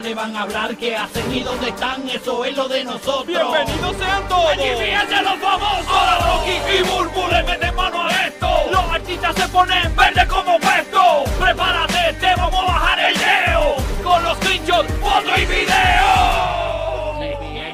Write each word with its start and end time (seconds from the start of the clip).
Le 0.00 0.14
van 0.14 0.36
a 0.36 0.42
hablar 0.42 0.76
qué 0.76 0.94
hacen 0.94 1.34
y 1.34 1.40
dónde 1.40 1.70
están, 1.70 2.08
eso 2.08 2.44
es 2.44 2.56
lo 2.56 2.68
de 2.68 2.84
nosotros. 2.84 3.26
¡Bienvenidos 3.26 3.96
sean 3.96 4.28
todos! 4.28 4.50
¡Allí 4.50 4.62
fíjense 4.78 5.22
los 5.22 5.38
famosos! 5.40 5.88
Ahora 5.88 6.18
Rocky 6.18 6.52
y 6.52 6.82
Burbu 6.84 7.26
le 7.32 7.42
meten 7.42 7.74
mano 7.74 8.04
a 8.04 8.26
esto. 8.28 8.48
Los 8.70 8.84
artistas 8.92 9.34
se 9.34 9.48
ponen 9.48 9.96
verde 9.96 10.24
como 10.28 10.56
puesto. 10.60 11.24
Prepárate, 11.40 12.12
te 12.20 12.32
vamos 12.36 12.60
a 12.60 12.66
bajar 12.66 13.00
el 13.10 13.18
leo. 13.18 13.74
Con 14.04 14.22
los 14.22 14.36
screenshots, 14.36 14.92
foto 15.00 15.36
y 15.36 15.46
video. 15.46 17.18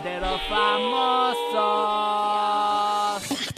de 0.02 0.20
los 0.20 0.40
famosos. 0.48 1.53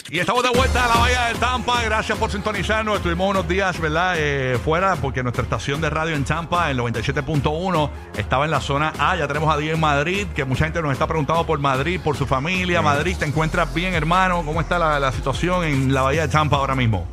Y 0.09 0.21
estamos 0.21 0.45
de 0.45 0.51
vuelta 0.51 0.85
a 0.85 0.89
la 0.89 1.01
Bahía 1.01 1.25
de 1.27 1.35
Tampa. 1.35 1.83
Gracias 1.83 2.17
por 2.17 2.31
sintonizarnos. 2.31 2.99
Estuvimos 2.99 3.29
unos 3.29 3.49
días, 3.49 3.81
¿verdad? 3.81 4.15
Eh, 4.17 4.57
fuera 4.65 4.95
porque 4.95 5.25
nuestra 5.25 5.43
estación 5.43 5.81
de 5.81 5.91
radio 5.91 6.15
en 6.15 6.23
Tampa, 6.23 6.71
el 6.71 6.79
97.1, 6.79 7.91
estaba 8.17 8.45
en 8.45 8.53
la 8.53 8.61
zona 8.61 8.93
A. 9.01 9.17
Ya 9.17 9.27
tenemos 9.27 9.53
a 9.53 9.59
Diego 9.59 9.75
en 9.75 9.81
Madrid, 9.81 10.29
que 10.33 10.45
mucha 10.45 10.67
gente 10.67 10.81
nos 10.81 10.93
está 10.93 11.09
preguntando 11.09 11.45
por 11.45 11.59
Madrid, 11.59 12.01
por 12.03 12.17
su 12.17 12.25
familia. 12.25 12.83
Madrid, 12.83 13.17
¿te 13.19 13.25
encuentras 13.25 13.75
bien, 13.75 13.95
hermano? 13.95 14.45
¿Cómo 14.47 14.61
está 14.61 14.79
la, 14.79 15.01
la 15.01 15.11
situación 15.11 15.65
en 15.65 15.93
la 15.93 16.03
Bahía 16.03 16.23
de 16.23 16.29
Tampa 16.29 16.57
ahora 16.57 16.77
mismo? 16.77 17.05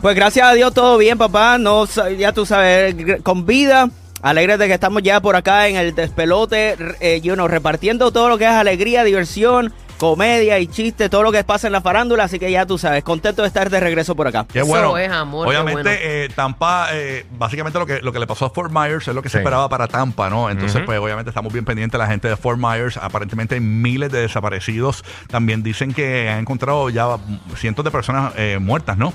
Pues 0.00 0.16
gracias 0.16 0.46
a 0.46 0.54
Dios 0.54 0.72
todo 0.72 0.96
bien, 0.96 1.18
papá. 1.18 1.58
No, 1.58 1.84
ya 1.84 2.32
tú 2.32 2.46
sabes, 2.46 2.96
con 3.22 3.44
vida. 3.44 3.90
Alegres 4.22 4.58
de 4.58 4.66
que 4.66 4.72
estamos 4.72 5.02
ya 5.02 5.20
por 5.20 5.36
acá 5.36 5.68
en 5.68 5.76
el 5.76 5.94
despelote, 5.94 6.78
eh, 7.00 7.20
you 7.20 7.34
know, 7.34 7.46
repartiendo 7.46 8.10
todo 8.10 8.30
lo 8.30 8.38
que 8.38 8.44
es 8.44 8.50
alegría, 8.50 9.04
diversión, 9.04 9.74
comedia 9.98 10.58
y 10.58 10.66
chiste, 10.66 11.08
todo 11.08 11.22
lo 11.22 11.32
que 11.32 11.42
pasa 11.44 11.66
en 11.68 11.72
la 11.72 11.80
farándula. 11.80 12.24
Así 12.24 12.38
que 12.38 12.50
ya 12.50 12.66
tú 12.66 12.78
sabes, 12.78 13.02
contento 13.04 13.42
de 13.42 13.48
estar 13.48 13.70
de 13.70 13.80
regreso 13.80 14.14
por 14.14 14.26
acá. 14.26 14.46
Qué 14.52 14.60
Eso 14.60 14.68
bueno. 14.68 14.96
es 14.98 15.10
amor, 15.10 15.46
qué 15.46 15.56
Obviamente, 15.56 15.82
bueno. 15.82 15.98
eh, 16.02 16.28
Tampa, 16.34 16.88
eh, 16.92 17.24
básicamente 17.38 17.78
lo 17.78 17.86
que, 17.86 18.00
lo 18.00 18.12
que 18.12 18.18
le 18.18 18.26
pasó 18.26 18.46
a 18.46 18.50
Fort 18.50 18.72
Myers 18.72 19.08
es 19.08 19.14
lo 19.14 19.22
que 19.22 19.28
se 19.28 19.34
Sí. 19.34 19.38
esperaba 19.38 19.68
para 19.68 19.88
Tampa, 19.88 20.28
¿no? 20.30 20.50
Entonces, 20.50 20.76
Ujú. 20.76 20.86
pues 20.86 20.98
obviamente 20.98 21.30
estamos 21.30 21.52
bien 21.52 21.64
pendientes 21.64 21.92
de 21.98 22.04
la 22.04 22.10
gente 22.10 22.28
de 22.28 22.36
Fort 22.36 22.58
Myers. 22.58 22.96
Aparentemente 22.96 23.54
hay 23.54 23.60
miles 23.60 24.10
de 24.12 24.20
desaparecidos. 24.20 25.04
También 25.28 25.62
dicen 25.62 25.92
que 25.92 26.28
han 26.28 26.40
encontrado 26.40 26.90
ya 26.90 27.16
cientos 27.56 27.84
de 27.84 27.90
personas 27.90 28.32
eh, 28.36 28.58
muertas, 28.60 28.96
¿no? 28.96 29.12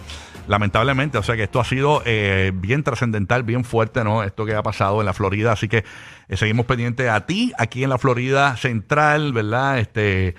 Lamentablemente, 0.47 1.17
o 1.19 1.23
sea 1.23 1.35
que 1.35 1.43
esto 1.43 1.59
ha 1.59 1.63
sido 1.65 2.01
eh, 2.05 2.51
bien 2.55 2.81
trascendental, 2.83 3.43
bien 3.43 3.63
fuerte, 3.63 4.03
¿no? 4.03 4.23
Esto 4.23 4.45
que 4.47 4.55
ha 4.55 4.63
pasado 4.63 4.99
en 4.99 5.05
la 5.05 5.13
Florida, 5.13 5.51
así 5.51 5.67
que 5.67 5.83
eh, 6.27 6.37
seguimos 6.37 6.65
pendientes 6.65 7.07
a 7.07 7.27
ti 7.27 7.53
aquí 7.59 7.83
en 7.83 7.91
la 7.91 7.99
Florida 7.99 8.57
Central, 8.57 9.31
¿verdad? 9.31 9.77
Este, 9.77 10.33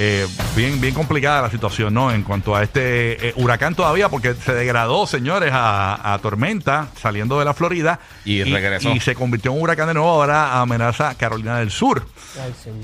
eh, 0.00 0.28
bien, 0.54 0.80
bien 0.80 0.94
complicada 0.94 1.42
la 1.42 1.50
situación, 1.50 1.92
¿no? 1.92 2.12
En 2.12 2.22
cuanto 2.22 2.54
a 2.54 2.62
este 2.62 3.28
eh, 3.30 3.32
huracán 3.36 3.74
todavía, 3.74 4.08
porque 4.08 4.34
se 4.34 4.54
degradó, 4.54 5.08
señores, 5.08 5.50
a, 5.52 6.14
a 6.14 6.18
tormenta 6.20 6.86
saliendo 7.00 7.36
de 7.40 7.44
la 7.44 7.52
Florida. 7.52 7.98
Y 8.24 8.44
regresó. 8.44 8.90
Y 8.90 9.00
se 9.00 9.16
convirtió 9.16 9.50
en 9.50 9.56
un 9.56 9.64
huracán 9.64 9.88
de 9.88 9.94
nuevo, 9.94 10.08
ahora 10.08 10.60
amenaza 10.60 11.16
Carolina 11.16 11.58
del 11.58 11.72
Sur 11.72 12.06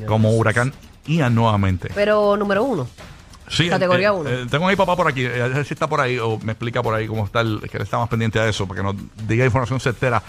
como 0.06 0.32
huracán 0.32 0.72
Ian 1.06 1.34
nuevamente. 1.34 1.90
Pero 1.94 2.36
número 2.36 2.64
uno. 2.64 2.88
Sí, 3.46 3.68
Categoría 3.68 4.08
eh, 4.08 4.10
uno. 4.10 4.30
eh, 4.30 4.46
tengo 4.50 4.66
a 4.66 4.70
mi 4.70 4.76
papá 4.76 4.96
por 4.96 5.06
aquí, 5.06 5.22
eh, 5.24 5.42
a 5.42 5.48
ver 5.48 5.64
si 5.64 5.74
está 5.74 5.86
por 5.86 6.00
ahí 6.00 6.18
o 6.18 6.38
me 6.42 6.52
explica 6.52 6.82
por 6.82 6.94
ahí 6.94 7.06
cómo 7.06 7.26
está, 7.26 7.42
el, 7.42 7.60
que 7.70 7.76
él 7.76 7.82
está 7.82 7.98
más 7.98 8.08
pendiente 8.08 8.40
de 8.40 8.50
eso, 8.50 8.66
para 8.66 8.80
que 8.80 8.84
nos 8.84 8.96
diga 9.28 9.44
información 9.44 9.78
certera. 9.78 10.22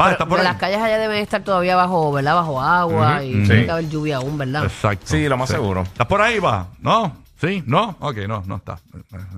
Pa, 0.00 0.04
Pero- 0.06 0.12
está 0.14 0.24
por 0.24 0.38
pero 0.38 0.48
ahí. 0.48 0.52
las 0.54 0.60
calles 0.60 0.78
allá 0.80 0.96
deben 0.98 1.18
estar 1.18 1.42
todavía 1.42 1.76
bajo, 1.76 2.10
¿verdad? 2.10 2.34
Bajo 2.36 2.58
agua 2.62 3.16
Ujú, 3.16 3.22
y 3.24 3.32
sí. 3.42 3.46
tiene 3.48 3.64
que 3.66 3.70
haber 3.70 3.88
lluvia 3.90 4.16
aún, 4.16 4.38
¿verdad? 4.38 4.64
Exacto. 4.64 5.04
Sí, 5.06 5.28
lo 5.28 5.36
más 5.36 5.50
seguro. 5.50 5.82
¿Estás 5.82 6.06
por 6.06 6.22
ahí, 6.22 6.38
va? 6.38 6.68
¿No? 6.80 7.16
¿Sí? 7.38 7.62
¿No? 7.66 7.96
Ok, 8.00 8.16
no, 8.26 8.42
no 8.46 8.56
está. 8.56 8.78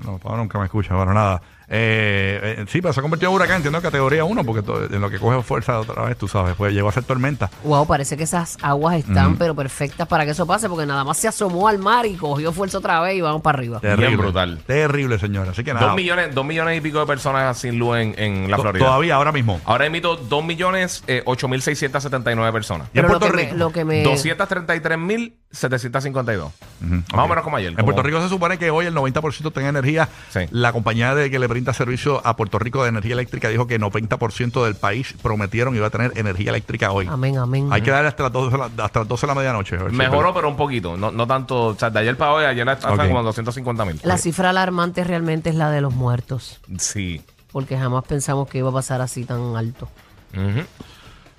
No, 0.05 0.19
papá 0.19 0.37
nunca 0.37 0.59
me 0.61 0.67
escucha, 0.67 0.95
bueno, 0.95 1.13
nada. 1.15 1.43
Eh, 1.75 2.57
eh, 2.59 2.65
sí, 2.69 2.83
pero 2.83 2.93
se 2.93 3.01
ha 3.01 3.03
convertido 3.03 3.31
en 3.31 3.37
huracán, 3.37 3.57
entiendo 3.57 3.81
categoría 3.81 4.25
1, 4.25 4.45
porque 4.45 4.61
en 4.95 5.01
lo 5.01 5.09
que 5.09 5.19
coge 5.19 5.43
fuerza 5.43 5.81
otra 5.81 6.05
vez, 6.05 6.19
tú 6.19 6.29
sabes, 6.29 6.55
pues 6.55 6.75
llegó 6.75 6.91
a 6.91 6.93
ser 6.93 7.05
tormenta. 7.05 7.51
Wow, 7.65 7.87
parece 7.87 8.17
que 8.19 8.25
esas 8.25 8.59
aguas 8.61 8.97
están 8.97 9.37
pero 9.37 9.55
perfectas 9.55 10.07
para 10.07 10.27
que 10.27 10.33
eso 10.33 10.47
pase, 10.47 10.69
porque 10.69 10.85
nada 10.85 11.03
más 11.03 11.17
se 11.17 11.29
asomó 11.29 11.69
al 11.69 11.79
mar 11.79 12.05
y 12.05 12.15
cogió 12.17 12.53
fuerza 12.53 12.77
otra 12.77 13.01
vez 13.01 13.17
y 13.17 13.23
vamos 13.23 13.41
para 13.41 13.59
arriba. 13.59 13.81
Terrible. 13.81 14.17
brutal. 14.17 14.63
Terrible, 14.67 15.19
señora. 15.19 15.53
Así 15.53 15.65
que 15.65 15.73
nada. 15.73 15.87
Dos 15.87 15.97
millones, 15.97 16.35
dos 16.35 16.45
millones 16.45 16.77
y 16.77 16.81
pico 16.83 17.01
de 17.01 17.07
personas 17.07 17.57
sin 17.57 17.79
luz 17.79 17.97
en, 17.97 18.15
en 18.19 18.51
la 18.51 18.57
To- 18.57 18.63
Florida. 18.65 18.85
Todavía, 18.85 19.15
ahora 19.15 19.33
mismo. 19.33 19.59
Ahora 19.65 19.87
emito 19.87 20.17
2 20.17 20.45
millones 20.45 21.03
eh, 21.07 21.23
8 21.25 21.49
mil 21.49 21.63
679 21.63 22.53
personas. 22.53 22.89
¿Y 22.93 22.99
en 22.99 23.05
Pero 23.07 23.15
lo 23.15 23.19
Puerto 23.19 23.35
que, 23.35 23.43
me, 23.43 23.49
Rico? 23.51 23.57
lo 23.57 23.73
que 23.73 23.85
me... 23.87 24.03
233 24.03 24.99
mil 24.99 25.37
752. 25.53 26.53
Ujú, 26.83 26.95
Más 26.95 27.03
ok. 27.13 27.19
o 27.19 27.29
menos 27.29 27.45
como 27.45 27.57
ayer. 27.57 27.71
En 27.71 27.75
como- 27.77 27.87
Puerto 27.87 28.03
Rico 28.03 28.21
se 28.23 28.29
supone 28.29 28.59
que 28.59 28.71
hoy 28.71 28.87
el 28.87 28.95
90% 28.95 29.51
tenga 29.53 29.69
energía. 29.69 30.09
Sí. 30.31 30.41
La 30.51 30.73
compañía 30.73 31.15
de 31.15 31.31
que 31.31 31.39
le 31.39 31.47
brinda 31.47 31.73
servicio 31.73 32.21
a 32.27 32.37
Puerto 32.37 32.59
Rico 32.59 32.83
de 32.83 32.89
energía 32.89 33.13
eléctrica 33.13 33.49
dijo 33.49 33.67
que 33.67 33.79
90% 33.79 34.65
del 34.65 34.75
país 34.75 35.15
prometieron 35.23 35.77
iba 35.77 35.87
a 35.87 35.91
tener 35.91 36.13
energía 36.17 36.51
eléctrica 36.51 36.91
hoy. 36.93 37.07
Amén, 37.09 37.37
amén. 37.39 37.69
Hay 37.71 37.83
que 37.83 37.91
darle 37.91 38.09
hasta 38.09 38.25
las 38.25 38.33
12 38.33 38.51
de 38.51 38.59
la, 38.59 38.85
hasta 38.85 39.01
las 39.01 39.09
12 39.09 39.27
de 39.27 39.27
la 39.29 39.35
medianoche. 39.35 39.79
si 39.79 39.97
Mejoró, 39.97 40.33
pero 40.35 40.49
un 40.49 40.57
poquito. 40.57 40.97
No, 40.97 41.11
no 41.11 41.27
tanto. 41.27 41.67
O 41.67 41.75
sea, 41.79 41.91
de 41.91 41.99
ayer 42.01 42.17
para 42.17 42.33
hoy, 42.33 42.45
ayer 42.45 42.69
hasta 42.69 42.91
Ok. 42.93 43.07
como 43.09 43.23
250 43.23 43.85
mil. 43.85 44.01
La 44.03 44.17
cifra 44.19 44.51
alarmante 44.51 45.05
realmente 45.05 45.51
es 45.51 45.57
la 45.57 45.71
de 45.71 45.81
los 45.81 45.95
muertos, 45.95 46.61
Sí. 46.79 47.23
porque 47.53 47.77
jamás 47.79 48.05
pensamos 48.05 48.49
que 48.49 48.59
iba 48.59 48.71
a 48.71 48.73
pasar 48.73 49.01
así 49.01 49.25
tan 49.25 49.55
alto. 49.57 49.89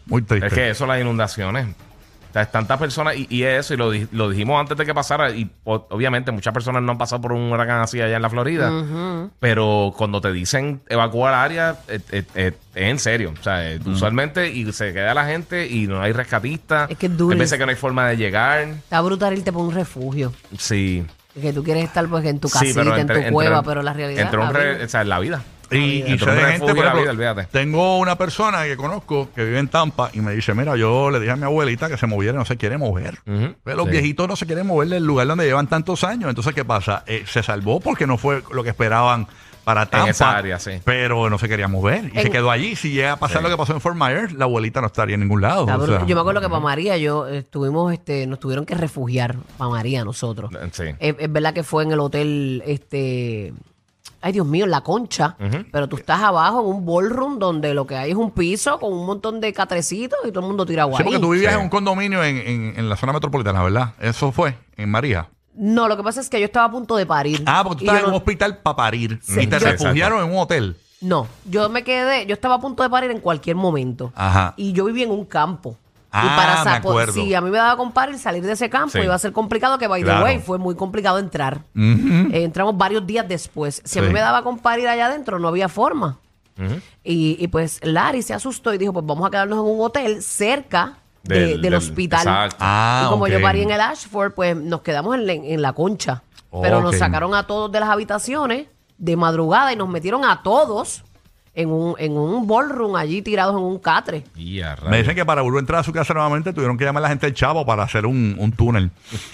Muy 0.06 0.22
triste. 0.22 0.48
Es 0.48 0.54
que 0.54 0.70
eso, 0.70 0.86
las 0.86 1.00
inundaciones. 1.02 1.68
O 2.34 2.36
sea, 2.36 2.42
es 2.42 2.52
tantas 2.52 2.80
personas, 2.80 3.16
y, 3.16 3.28
y 3.30 3.44
eso, 3.44 3.76
y 3.76 3.78
lo, 3.78 3.92
lo 4.12 4.30
dijimos 4.32 4.60
antes 4.60 4.76
de 4.76 4.88
que 4.88 4.94
pasara, 4.96 5.30
y 5.30 5.48
o- 5.66 5.86
obviamente 5.92 6.32
muchas 6.32 6.52
personas 6.52 6.82
no 6.82 6.92
han 6.94 6.98
pasado 6.98 7.22
por 7.22 7.32
un 7.32 7.52
huracán 7.52 7.82
así 7.82 8.02
allá 8.02 8.16
en 8.16 8.22
la 8.24 8.30
Florida, 8.32 8.72
pero 9.40 9.94
cuando 9.96 10.20
te 10.20 10.32
dicen 10.32 10.82
evacuar 10.90 11.36
área, 11.36 11.78
eh, 11.88 12.00
eh, 12.12 12.24
eh, 12.34 12.52
es 12.74 12.84
en 12.90 12.98
serio. 12.98 13.34
O 13.40 13.44
sea, 13.44 13.62
usualmente 13.86 14.50
y 14.52 14.72
se 14.74 14.94
queda 14.94 15.14
la 15.14 15.26
gente 15.26 15.68
y 15.68 15.86
no 15.86 16.02
hay 16.02 16.12
rescatistas. 16.12 16.90
Es 16.90 16.98
que 16.98 17.06
es 17.06 17.16
duro. 17.16 17.34
Hay 17.34 17.40
veces 17.40 17.60
que 17.60 17.66
no 17.66 17.70
hay 17.70 17.76
forma 17.78 18.08
de 18.08 18.18
llegar. 18.18 18.62
Está 18.68 19.00
brutal 19.02 19.38
irte 19.38 19.52
por 19.54 19.62
un 19.64 19.72
refugio. 19.74 20.34
Sí. 20.58 21.06
Que 21.40 21.54
tú 21.54 21.64
quieres 21.64 21.84
estar 21.84 22.08
pues 22.08 22.26
en 22.26 22.40
tu 22.40 22.48
Sí, 22.48 22.54
casita, 22.54 22.82
pero 22.82 22.96
en 22.96 23.02
entre- 23.02 23.16
tu 23.16 23.20
entre- 23.22 23.32
cueva, 23.34 23.62
pero 23.64 23.82
la 23.84 23.94
realidad 23.94 24.24
Entre 24.24 24.40
un 24.40 24.52
re- 24.54 24.86
o 24.86 24.90
sea, 24.90 25.02
en 25.02 25.10
la 25.10 25.20
vida. 25.20 25.44
Y, 25.78 26.04
y 26.14 26.20
sé 26.20 26.32
de 26.32 26.42
gente, 26.42 26.74
por 26.74 26.84
la 26.86 26.92
ejemplo, 26.94 27.14
vida, 27.16 27.48
tengo 27.52 27.98
una 28.00 28.18
persona 28.18 28.64
que 28.66 28.76
conozco 28.78 29.30
que 29.34 29.44
vive 29.44 29.60
en 29.60 29.68
Tampa 29.68 30.10
y 30.14 30.20
me 30.22 30.34
dice, 30.34 30.54
mira, 30.54 30.76
yo 30.76 31.10
le 31.12 31.20
dije 31.20 31.32
a 31.32 31.36
mi 31.36 31.44
abuelita 31.44 31.90
que 31.90 31.98
se 31.98 32.08
moviera 32.08 32.36
y 32.36 32.40
no 32.40 32.46
se 32.46 32.58
quiere 32.58 32.78
mover. 32.78 33.20
Pero 33.26 33.78
los 33.78 33.86
sí. 33.86 33.92
viejitos 33.92 34.28
no 34.28 34.36
se 34.36 34.46
quieren 34.46 34.68
mover 34.68 34.90
del 34.90 35.06
lugar 35.06 35.28
donde 35.28 35.46
llevan 35.46 35.68
tantos 35.68 36.04
años. 36.04 36.30
Entonces, 36.30 36.54
¿qué 36.54 36.66
pasa? 36.66 37.04
Eh, 37.08 37.24
se 37.28 37.44
salvó 37.44 37.80
porque 37.80 38.08
no 38.08 38.18
fue 38.18 38.44
lo 38.52 38.64
que 38.64 38.70
esperaban 38.70 39.28
para 39.64 39.86
Tampa. 39.86 40.10
esa 40.10 40.36
área, 40.38 40.60
sí. 40.60 40.72
Pero 40.84 41.30
no 41.30 41.38
se 41.38 41.48
quería 41.48 41.70
mover 41.70 42.12
y 42.14 42.18
En- 42.18 42.24
se 42.24 42.30
quedó 42.30 42.52
allí. 42.52 42.76
Si 42.76 42.92
llega 42.92 43.14
a 43.14 43.16
pasar 43.16 43.38
Sí. 43.38 43.44
lo 43.44 43.50
que 43.50 43.56
pasó 43.56 43.72
en 43.74 43.80
Fort 43.80 43.96
Myers, 43.96 44.34
la 44.34 44.44
abuelita 44.44 44.82
no 44.82 44.88
estaría 44.88 45.14
en 45.14 45.22
ningún 45.22 45.40
lado. 45.42 45.64
O 45.64 45.86
sea. 45.86 46.06
yo 46.06 46.16
me 46.16 46.20
acuerdo 46.20 46.42
que 46.42 46.50
para 46.50 46.60
María 46.60 46.98
yo 46.98 47.28
eh, 47.30 47.38
estuvimos, 47.38 47.94
este, 47.94 48.28
nos 48.28 48.42
tuvieron 48.42 48.66
que 48.66 48.76
refugiar 48.76 49.38
para 49.58 49.70
María 49.72 50.04
nosotros. 50.04 50.52
Sí. 50.74 50.84
Es, 51.00 51.16
es 51.18 51.32
verdad 51.32 51.54
que 51.54 51.64
fue 51.64 51.84
en 51.84 51.94
el 51.94 52.02
hotel, 52.02 52.62
este, 52.66 53.54
ay 54.24 54.32
Dios 54.34 54.48
mío, 54.48 54.66
en 54.66 54.72
la 54.72 54.82
concha, 54.82 55.36
Ujú. 55.40 55.66
pero 55.72 55.88
tú 55.88 55.98
estás 55.98 56.22
abajo 56.22 56.62
en 56.62 56.66
un 56.68 56.86
ballroom 56.86 57.38
donde 57.38 57.74
lo 57.74 57.86
que 57.86 57.96
hay 57.96 58.12
es 58.12 58.16
un 58.18 58.32
piso 58.32 58.80
con 58.80 58.92
un 58.94 59.06
montón 59.06 59.40
de 59.42 59.54
catrecitos 59.54 60.18
y 60.26 60.30
todo 60.30 60.40
el 60.40 60.48
mundo 60.48 60.66
tira 60.66 60.84
agua. 60.84 60.98
Sí, 60.98 61.04
porque 61.04 61.20
tú 61.20 61.30
vivías 61.32 61.52
Sí. 61.54 61.58
en 61.60 61.64
un 61.66 61.70
condominio 61.70 62.24
en, 62.24 62.38
en- 62.38 62.74
en 62.78 62.90
la 62.90 62.96
zona 62.96 63.14
metropolitana, 63.14 63.62
¿verdad? 63.64 63.94
Eso 64.00 64.32
fue 64.32 64.58
en 64.78 64.90
María. 64.90 65.30
No, 65.56 65.88
lo 65.88 65.96
que 65.98 66.02
pasa 66.04 66.20
es 66.22 66.30
que 66.30 66.40
yo 66.40 66.46
estaba 66.46 66.66
a 66.66 66.72
punto 66.72 66.96
de 66.96 67.06
parir. 67.06 67.44
Ah, 67.46 67.62
porque 67.64 67.80
tú 67.80 67.84
Y 67.84 67.86
estabas 67.86 68.02
yo 68.02 68.06
en 68.06 68.10
un 68.10 68.12
no- 68.14 68.18
hospital 68.18 68.58
para 68.58 68.76
parir. 68.76 69.20
Sí, 69.22 69.42
y 69.42 69.48
te 69.48 69.60
yo- 69.60 69.66
refugiaron 69.68 70.24
en 70.24 70.32
un 70.32 70.38
hotel. 70.40 70.78
No, 71.02 71.28
yo 71.46 71.68
me 71.70 71.84
quedé, 71.84 72.26
yo 72.26 72.34
estaba 72.34 72.56
a 72.56 72.60
punto 72.62 72.82
de 72.82 72.90
parir 72.90 73.12
en 73.12 73.20
cualquier 73.20 73.58
momento. 73.58 74.14
Ajá. 74.16 74.54
Y 74.56 74.72
yo 74.72 74.86
vivía 74.86 75.04
en 75.04 75.12
un 75.12 75.26
campo. 75.26 75.78
Ah, 76.16 76.24
y 76.26 76.28
para 76.38 76.52
me 76.52 76.64
sa- 76.64 76.82
por- 76.82 76.92
acuerdo. 76.92 77.14
Si 77.14 77.34
a 77.34 77.42
mí 77.42 77.50
me 77.50 77.58
daba 77.58 77.76
con 77.76 77.92
parir 77.92 78.20
salir 78.20 78.44
de 78.46 78.52
ese 78.54 78.70
campo, 78.70 78.92
Sí. 78.92 79.00
iba 79.00 79.16
a 79.16 79.20
ser 79.20 79.32
complicado, 79.34 79.80
que 79.80 79.88
by 79.88 80.04
Claro. 80.04 80.20
the 80.20 80.24
way, 80.24 80.40
fue 80.40 80.60
muy 80.60 80.76
complicado 80.76 81.18
entrar. 81.18 81.62
Ujú. 81.76 82.30
Eh, 82.32 82.44
entramos 82.44 82.78
varios 82.78 83.06
días 83.08 83.28
después. 83.28 83.82
Si 83.84 83.98
a 83.98 84.02
Sí. 84.04 84.08
mí 84.08 84.14
me 84.14 84.20
daba 84.20 84.44
con 84.44 84.60
parir 84.60 84.88
allá 84.88 85.08
adentro, 85.08 85.40
no 85.40 85.48
había 85.48 85.68
forma. 85.70 86.20
y, 87.04 87.36
y 87.40 87.48
pues 87.48 87.80
Larry 87.84 88.22
se 88.22 88.36
asustó 88.36 88.72
y 88.76 88.78
dijo, 88.78 88.94
pues 88.94 89.04
vamos 89.08 89.26
a 89.28 89.32
quedarnos 89.32 89.58
en 89.58 89.66
un 89.74 89.82
hotel 89.84 90.22
cerca 90.22 90.98
de- 91.24 91.36
Del- 91.40 91.50
del, 91.54 91.62
del- 91.64 91.74
hospital. 91.74 92.20
exacto. 92.20 92.58
Ah, 92.60 93.06
y 93.06 93.10
como 93.10 93.24
ok. 93.24 93.30
yo 93.32 93.42
parí 93.42 93.64
en 93.64 93.72
el 93.72 93.82
Ashford, 93.82 94.34
pues 94.34 94.56
nos 94.56 94.82
quedamos 94.82 95.16
en, 95.16 95.26
la- 95.26 95.34
en 95.34 95.62
la 95.64 95.74
concha. 95.74 96.22
Pero 96.62 96.80
nos 96.82 96.92
Ok. 96.94 97.00
sacaron 97.00 97.34
a 97.34 97.48
todos 97.48 97.72
de 97.72 97.80
las 97.80 97.90
habitaciones 97.90 98.68
de 99.00 99.16
madrugada 99.18 99.74
y 99.74 99.76
nos 99.76 99.90
metieron 99.90 100.24
a 100.26 100.44
todos 100.44 101.04
en 101.56 101.70
un, 101.70 101.94
en 102.00 102.18
un 102.18 102.48
ballroom 102.48 102.96
allí 102.96 103.22
tirados 103.22 103.56
en 103.56 103.62
un 103.64 103.78
catre. 103.78 104.24
Y 104.36 104.62
a 104.62 104.76
Me 104.90 104.98
dicen 104.98 105.14
que 105.16 105.24
para 105.24 105.42
volver 105.44 105.58
a 105.58 105.62
entrar 105.62 105.80
a 105.82 105.84
su 105.84 105.94
casa 105.94 106.14
nuevamente 106.14 106.52
tuvieron 106.52 106.78
que 106.78 106.84
llamar 106.86 107.02
a 107.02 107.04
la 107.04 107.10
gente 107.10 107.28
del 107.28 107.36
Chavo 107.36 107.64
para 107.66 107.84
hacer 107.84 108.06
un, 108.08 108.36
un 108.40 108.52
túnel. 108.54 108.90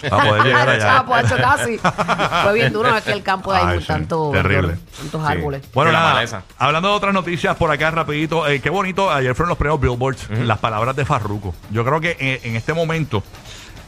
Para 0.08 0.24
poder 0.28 0.42
llegar 0.44 0.68
allá. 0.68 0.84
Chapo, 0.98 1.14
hacho, 1.14 1.36
casi. 1.36 1.78
Fue 1.78 2.52
bien 2.54 2.72
duro, 2.72 2.90
que 3.04 3.12
el 3.12 3.22
campo 3.22 3.52
de 3.52 3.58
ahí 3.58 3.64
Ay, 3.66 3.74
muy 3.74 3.82
sí, 3.82 3.86
tanto, 3.88 4.30
terrible. 4.32 4.76
tantos 4.98 5.20
Sí. 5.26 5.32
árboles. 5.32 5.62
Bueno, 5.72 5.88
De 5.90 5.92
la 5.94 6.00
nada, 6.00 6.14
maleza. 6.14 6.42
hablando 6.58 6.88
de 6.90 6.94
otras 6.94 7.14
noticias 7.14 7.56
por 7.56 7.70
acá 7.70 7.90
rapidito, 7.90 8.46
eh, 8.46 8.60
qué 8.60 8.68
bonito, 8.70 9.10
ayer 9.10 9.34
fueron 9.34 9.48
los 9.48 9.58
premios 9.58 9.80
Billboards, 9.80 10.28
las 10.44 10.58
palabras 10.58 10.94
de 10.96 11.04
Farruko. 11.06 11.54
Yo 11.70 11.84
creo 11.84 12.00
que 12.00 12.16
eh, 12.20 12.40
en 12.44 12.54
este 12.56 12.74
momento 12.74 13.22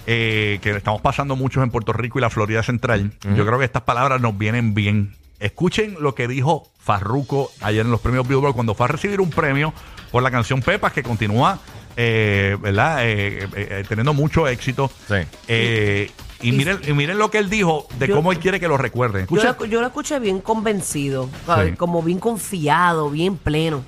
eh, 0.06 0.58
que 0.62 0.70
estamos 0.70 1.00
pasando 1.02 1.36
muchos 1.36 1.62
en 1.62 1.70
Puerto 1.70 1.92
Rico 1.92 2.18
y 2.18 2.22
la 2.22 2.30
Florida 2.30 2.62
Central, 2.62 3.12
yo 3.36 3.44
creo 3.46 3.58
que 3.58 3.64
estas 3.66 3.82
palabras 3.82 4.20
nos 4.20 4.36
vienen 4.38 4.72
bien. 4.74 5.14
Escuchen 5.42 5.96
lo 6.00 6.14
que 6.14 6.28
dijo 6.28 6.68
Farruko 6.78 7.50
ayer 7.60 7.84
en 7.84 7.90
los 7.90 8.00
premios 8.00 8.26
Billboard 8.28 8.54
cuando 8.54 8.74
fue 8.74 8.84
a 8.84 8.88
recibir 8.88 9.20
un 9.20 9.30
premio 9.30 9.74
por 10.12 10.22
la 10.22 10.30
canción 10.30 10.62
Pepas 10.62 10.92
que 10.92 11.02
continúa, 11.02 11.58
eh, 11.96 12.56
¿verdad? 12.60 13.04
Eh, 13.04 13.44
eh, 13.44 13.48
eh, 13.56 13.84
teniendo 13.88 14.14
mucho 14.14 14.46
éxito. 14.46 14.90
Sí. 15.08 15.14
Eh, 15.48 16.10
y, 16.42 16.52
miren, 16.52 16.78
y 16.86 16.92
miren 16.92 17.18
lo 17.18 17.30
que 17.30 17.38
él 17.38 17.50
dijo 17.50 17.86
de 17.98 18.08
Yo- 18.08 18.14
cómo 18.16 18.30
él 18.32 18.38
quiere 18.38 18.60
que 18.60 18.68
lo 18.68 18.76
recuerden. 18.76 19.26
Yo 19.28 19.42
lo, 19.42 19.64
yo 19.64 19.80
lo 19.80 19.86
escuché 19.88 20.18
bien 20.20 20.40
convencido, 20.40 21.28
como 21.76 22.02
bien 22.02 22.18
confiado, 22.18 23.10
bien 23.10 23.36
pleno. 23.36 23.84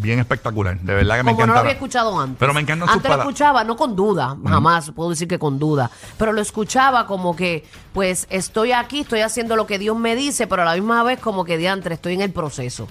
Bien 0.00 0.18
espectacular. 0.20 0.78
De 0.80 0.94
verdad 0.94 1.16
que 1.16 1.22
me 1.24 1.30
Como 1.32 1.38
no 1.38 1.44
encanta. 1.44 1.54
lo 1.54 1.60
había 1.60 1.72
escuchado 1.72 2.20
antes. 2.20 2.36
Pero 2.38 2.54
me 2.54 2.60
encantan 2.60 2.88
sus 2.88 2.96
Antes 2.96 3.10
lo 3.10 3.18
escuchaba, 3.18 3.64
no 3.64 3.76
con 3.76 3.96
duda, 3.96 4.36
jamás 4.46 4.90
puedo 4.92 5.10
decir 5.10 5.26
que 5.28 5.38
con 5.38 5.58
duda. 5.58 5.90
Pero 6.16 6.32
lo 6.32 6.40
escuchaba 6.40 7.06
como 7.06 7.34
que, 7.34 7.64
pues 7.92 8.26
estoy 8.30 8.72
aquí, 8.72 9.00
estoy 9.00 9.20
haciendo 9.20 9.56
lo 9.56 9.66
que 9.66 9.78
Dios 9.78 9.96
me 9.98 10.14
dice, 10.16 10.46
pero 10.46 10.62
a 10.62 10.64
la 10.64 10.74
misma 10.74 11.02
vez 11.02 11.18
como 11.18 11.44
que 11.44 11.56
diantre, 11.58 11.94
estoy 11.94 12.14
en 12.14 12.20
el 12.20 12.32
proceso. 12.32 12.86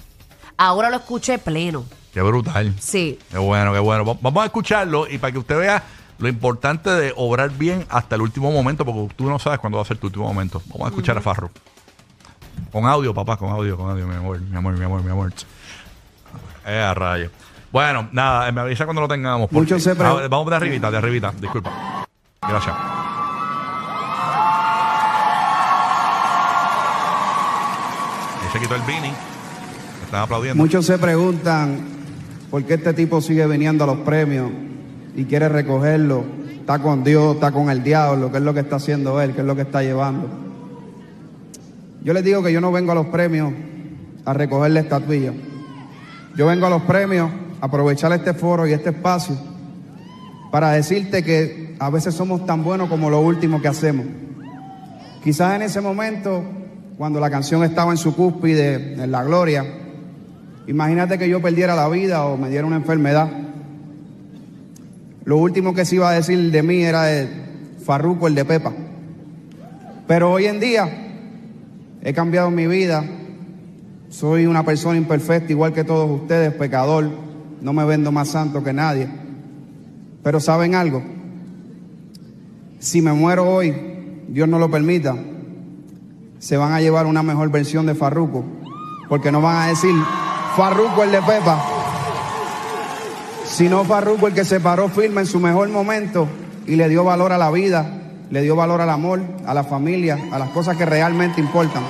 Ahora 0.58 0.90
lo 0.90 0.96
escuché 0.96 1.38
pleno. 1.38 1.84
Qué 2.12 2.20
brutal. 2.22 2.74
Sí. 2.80 3.18
Qué 3.30 3.38
bueno, 3.38 3.72
qué 3.72 3.78
bueno. 3.78 4.04
Va- 4.04 4.16
Vamos 4.20 4.42
a 4.42 4.46
escucharlo 4.46 5.06
y 5.08 5.18
para 5.18 5.32
que 5.32 5.38
usted 5.38 5.58
vea 5.58 5.82
lo 6.18 6.28
importante 6.28 6.90
de 6.90 7.12
obrar 7.16 7.50
bien 7.50 7.86
hasta 7.88 8.16
el 8.16 8.22
último 8.22 8.50
momento, 8.50 8.84
porque 8.84 9.14
tú 9.14 9.28
no 9.30 9.38
sabes 9.38 9.60
cuándo 9.60 9.76
va 9.78 9.82
a 9.82 9.86
ser 9.86 9.98
tu 9.98 10.08
último 10.08 10.26
momento. 10.26 10.60
Vamos 10.66 10.86
a 10.86 10.88
escuchar 10.88 11.16
a 11.16 11.20
Farro. 11.20 11.50
Con 12.72 12.84
audio, 12.86 13.14
papá, 13.14 13.36
con 13.36 13.50
audio, 13.50 13.76
con 13.76 13.88
audio, 13.90 14.06
mi 14.06 14.14
amor, 14.16 14.40
mi 14.40 14.56
amor, 14.56 14.76
mi 14.76 14.84
amor, 14.84 15.02
mi 15.04 15.10
amor. 15.10 15.32
Eh, 16.68 16.80
a 16.82 16.92
rayo. 16.94 17.30
Bueno, 17.72 18.08
nada, 18.12 18.50
me 18.52 18.60
avisa 18.60 18.84
cuando 18.84 19.02
lo 19.02 19.08
tengamos. 19.08 19.48
porque- 19.48 19.56
Muchos 19.60 19.82
se 19.82 19.94
pre- 19.94 20.06
Ah, 20.06 20.26
Vamos 20.28 20.48
de 20.50 20.56
arribita, 20.56 20.90
de 20.90 20.96
arribita, 20.98 21.32
disculpa. 21.40 21.70
Gracias. 22.46 22.74
Ahí 28.42 28.48
se 28.52 28.58
quitó 28.60 28.74
el. 28.74 28.82
Me 28.82 29.08
Están 30.04 30.22
aplaudiendo. 30.22 30.62
Muchos 30.62 30.86
se 30.86 30.98
preguntan 30.98 31.80
por 32.50 32.64
qué 32.64 32.74
este 32.74 32.94
tipo 32.94 33.20
sigue 33.20 33.46
viniendo 33.46 33.84
a 33.84 33.86
los 33.86 33.98
premios 33.98 34.50
y 35.16 35.24
quiere 35.24 35.48
recogerlo. 35.48 36.24
Está 36.60 36.78
con 36.80 37.02
Dios, 37.02 37.34
está 37.36 37.50
con 37.52 37.70
el 37.70 37.82
diablo, 37.82 38.30
qué 38.30 38.38
es 38.38 38.44
lo 38.44 38.52
que 38.54 38.60
está 38.60 38.76
haciendo 38.76 39.20
él, 39.20 39.32
qué 39.34 39.40
es 39.40 39.46
lo 39.46 39.56
que 39.56 39.62
está 39.62 39.82
llevando. 39.82 40.28
Yo 42.02 42.12
les 42.12 42.22
digo 42.24 42.42
que 42.42 42.52
yo 42.52 42.60
no 42.60 42.70
vengo 42.72 42.92
a 42.92 42.94
los 42.94 43.06
premios 43.06 43.52
a 44.24 44.32
recogerle 44.34 44.80
estatuillas. 44.80 45.34
Yo 46.38 46.46
vengo 46.46 46.66
a 46.66 46.70
los 46.70 46.82
premios 46.82 47.32
a 47.60 47.66
aprovechar 47.66 48.12
este 48.12 48.32
foro 48.32 48.64
y 48.64 48.72
este 48.72 48.90
espacio 48.90 49.36
para 50.52 50.70
decirte 50.70 51.24
que 51.24 51.74
a 51.80 51.90
veces 51.90 52.14
somos 52.14 52.46
tan 52.46 52.62
buenos 52.62 52.88
como 52.88 53.10
lo 53.10 53.20
último 53.20 53.60
que 53.60 53.66
hacemos. 53.66 54.06
Quizás 55.24 55.56
en 55.56 55.62
ese 55.62 55.80
momento, 55.80 56.44
cuando 56.96 57.18
la 57.18 57.28
canción 57.28 57.64
estaba 57.64 57.90
en 57.90 57.96
su 57.96 58.14
cúspide, 58.14 59.02
en 59.02 59.10
la 59.10 59.24
gloria, 59.24 59.66
imagínate 60.68 61.18
que 61.18 61.28
yo 61.28 61.42
perdiera 61.42 61.74
la 61.74 61.88
vida 61.88 62.24
o 62.24 62.36
me 62.36 62.48
diera 62.50 62.68
una 62.68 62.76
enfermedad. 62.76 63.28
Lo 65.24 65.38
último 65.38 65.74
que 65.74 65.84
se 65.84 65.96
iba 65.96 66.08
a 66.08 66.12
decir 66.12 66.52
de 66.52 66.62
mí 66.62 66.84
era 66.84 67.02
de 67.02 67.28
Farruco, 67.84 68.28
el 68.28 68.36
de 68.36 68.44
Pepa. 68.44 68.72
Pero 70.06 70.30
hoy 70.30 70.46
en 70.46 70.60
día 70.60 70.88
he 72.00 72.12
cambiado 72.12 72.48
mi 72.52 72.68
vida. 72.68 73.04
Soy 74.10 74.46
una 74.46 74.64
persona 74.64 74.96
imperfecta, 74.96 75.52
igual 75.52 75.72
que 75.72 75.84
todos 75.84 76.10
ustedes, 76.10 76.54
pecador. 76.54 77.08
No 77.60 77.72
me 77.72 77.84
vendo 77.84 78.10
más 78.10 78.28
santo 78.28 78.62
que 78.64 78.72
nadie. 78.72 79.08
Pero 80.22 80.40
¿saben 80.40 80.74
algo? 80.74 81.02
Si 82.78 83.02
me 83.02 83.12
muero 83.12 83.48
hoy, 83.48 83.74
Dios 84.28 84.48
no 84.48 84.58
lo 84.58 84.70
permita, 84.70 85.16
se 86.38 86.56
van 86.56 86.72
a 86.72 86.80
llevar 86.80 87.06
una 87.06 87.22
mejor 87.22 87.50
versión 87.50 87.86
de 87.86 87.94
Farruco. 87.94 88.44
Porque 89.08 89.32
no 89.32 89.40
van 89.40 89.56
a 89.56 89.66
decir 89.68 89.94
Farruco 90.56 91.02
el 91.02 91.12
de 91.12 91.22
Pepa, 91.22 91.64
sino 93.44 93.84
Farruco 93.84 94.26
el 94.28 94.34
que 94.34 94.44
se 94.44 94.60
paró 94.60 94.88
firme 94.88 95.22
en 95.22 95.26
su 95.26 95.40
mejor 95.40 95.68
momento 95.68 96.28
y 96.66 96.76
le 96.76 96.88
dio 96.88 97.04
valor 97.04 97.32
a 97.32 97.38
la 97.38 97.50
vida, 97.50 97.86
le 98.30 98.42
dio 98.42 98.54
valor 98.54 98.80
al 98.80 98.90
amor, 98.90 99.22
a 99.46 99.54
la 99.54 99.64
familia, 99.64 100.18
a 100.30 100.38
las 100.38 100.50
cosas 100.50 100.76
que 100.76 100.84
realmente 100.84 101.40
importan. 101.40 101.82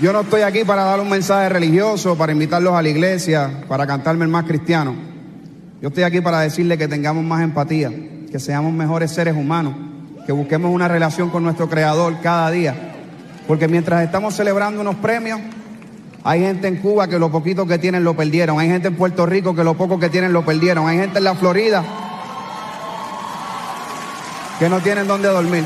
Yo 0.00 0.12
no 0.12 0.20
estoy 0.20 0.42
aquí 0.42 0.62
para 0.64 0.84
dar 0.84 1.00
un 1.00 1.10
mensaje 1.10 1.48
religioso, 1.48 2.16
para 2.16 2.30
invitarlos 2.30 2.72
a 2.74 2.82
la 2.82 2.88
iglesia, 2.88 3.64
para 3.66 3.84
cantarme 3.84 4.24
el 4.24 4.30
más 4.30 4.44
cristiano. 4.44 4.94
Yo 5.82 5.88
estoy 5.88 6.04
aquí 6.04 6.20
para 6.20 6.38
decirle 6.38 6.78
que 6.78 6.86
tengamos 6.86 7.24
más 7.24 7.42
empatía, 7.42 7.90
que 8.30 8.38
seamos 8.38 8.72
mejores 8.72 9.10
seres 9.10 9.34
humanos, 9.34 9.74
que 10.24 10.30
busquemos 10.30 10.72
una 10.72 10.86
relación 10.86 11.30
con 11.30 11.42
nuestro 11.42 11.68
Creador 11.68 12.14
cada 12.22 12.48
día. 12.52 12.76
Porque 13.48 13.66
mientras 13.66 14.04
estamos 14.04 14.36
celebrando 14.36 14.80
unos 14.80 14.94
premios, 14.96 15.40
hay 16.22 16.42
gente 16.42 16.68
en 16.68 16.76
Cuba 16.76 17.08
que 17.08 17.18
lo 17.18 17.32
poquito 17.32 17.66
que 17.66 17.78
tienen 17.78 18.04
lo 18.04 18.14
perdieron, 18.14 18.60
hay 18.60 18.68
gente 18.68 18.86
en 18.86 18.94
Puerto 18.94 19.26
Rico 19.26 19.52
que 19.52 19.64
lo 19.64 19.74
poco 19.74 19.98
que 19.98 20.10
tienen 20.10 20.32
lo 20.32 20.44
perdieron, 20.44 20.86
hay 20.86 20.98
gente 20.98 21.18
en 21.18 21.24
la 21.24 21.34
Florida 21.34 21.82
que 24.60 24.68
no 24.68 24.78
tienen 24.78 25.08
dónde 25.08 25.28
dormir. 25.28 25.64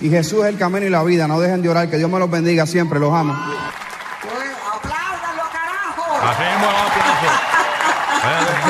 Y 0.00 0.10
Jesús 0.10 0.44
es 0.44 0.46
el 0.46 0.58
camino 0.58 0.86
y 0.86 0.90
la 0.90 1.02
vida, 1.02 1.26
no 1.26 1.40
dejen 1.40 1.60
de 1.60 1.68
orar, 1.68 1.90
que 1.90 1.96
Dios 1.96 2.08
me 2.08 2.18
los 2.18 2.30
bendiga 2.30 2.66
siempre, 2.66 3.00
los 3.00 3.12
amo. 3.12 3.32
Así 6.22 6.42
mismo, 6.42 6.68
un 6.68 6.74
aplauso. 6.76 7.58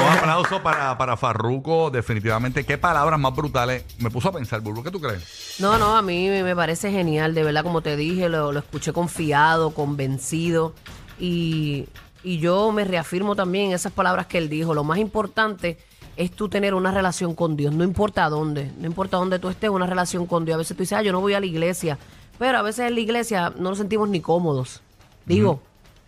Un 0.01 0.19
aplauso 0.19 0.63
para, 0.63 0.97
para 0.97 1.17
Farruko, 1.17 1.91
definitivamente. 1.91 2.65
Qué 2.65 2.79
palabras 2.79 3.19
más 3.19 3.35
brutales. 3.35 3.85
Me 3.99 4.11
puso 4.11 4.29
a 4.29 4.33
pensar, 4.33 4.61
Burbu, 4.61 4.83
¿qué 4.83 4.91
tú 4.91 5.01
crees? 5.01 5.57
No, 5.59 5.77
no, 5.79 5.97
a 5.97 6.03
mí 6.03 6.29
me 6.29 6.55
parece 6.57 6.91
genial, 6.91 7.35
de 7.35 7.43
verdad, 7.43 7.63
como 7.63 7.83
te 7.83 7.97
dije, 7.97 8.29
lo, 8.29 8.53
lo 8.53 8.61
escuché 8.61 8.93
confiado, 8.93 9.71
convencido 9.71 10.73
y, 11.19 11.89
y 12.23 12.39
yo 12.39 12.73
me 12.73 12.85
reafirmo 12.85 13.35
también 13.37 13.67
en 13.67 13.73
esas 13.73 13.93
palabras 13.93 14.27
que 14.27 14.39
él 14.39 14.49
dijo. 14.49 14.75
Lo 14.75 14.85
más 14.85 14.99
importante 14.99 15.79
es 16.19 16.33
tú 16.33 16.49
tener 16.49 16.75
una 16.75 16.91
relación 16.91 17.37
con 17.37 17.57
Dios, 17.57 17.73
no 17.73 17.85
importa 17.85 18.29
dónde, 18.29 18.73
no 18.81 18.87
importa 18.87 19.17
dónde 19.17 19.39
tú 19.39 19.49
estés, 19.49 19.71
una 19.71 19.87
relación 19.87 20.27
con 20.27 20.45
Dios. 20.45 20.57
A 20.57 20.59
veces 20.59 20.77
tú 20.77 20.83
dices, 20.83 20.99
ah, 20.99 21.03
yo 21.03 21.13
no 21.13 21.21
voy 21.21 21.35
a 21.35 21.41
la 21.41 21.47
iglesia, 21.47 21.97
pero 22.41 22.59
a 22.59 22.63
veces 22.63 22.89
en 22.89 22.97
la 22.97 23.01
iglesia 23.01 23.53
no 23.57 23.71
nos 23.71 23.79
sentimos 23.79 24.09
ni 24.09 24.21
cómodos. 24.21 24.83
Digo, 25.27 25.61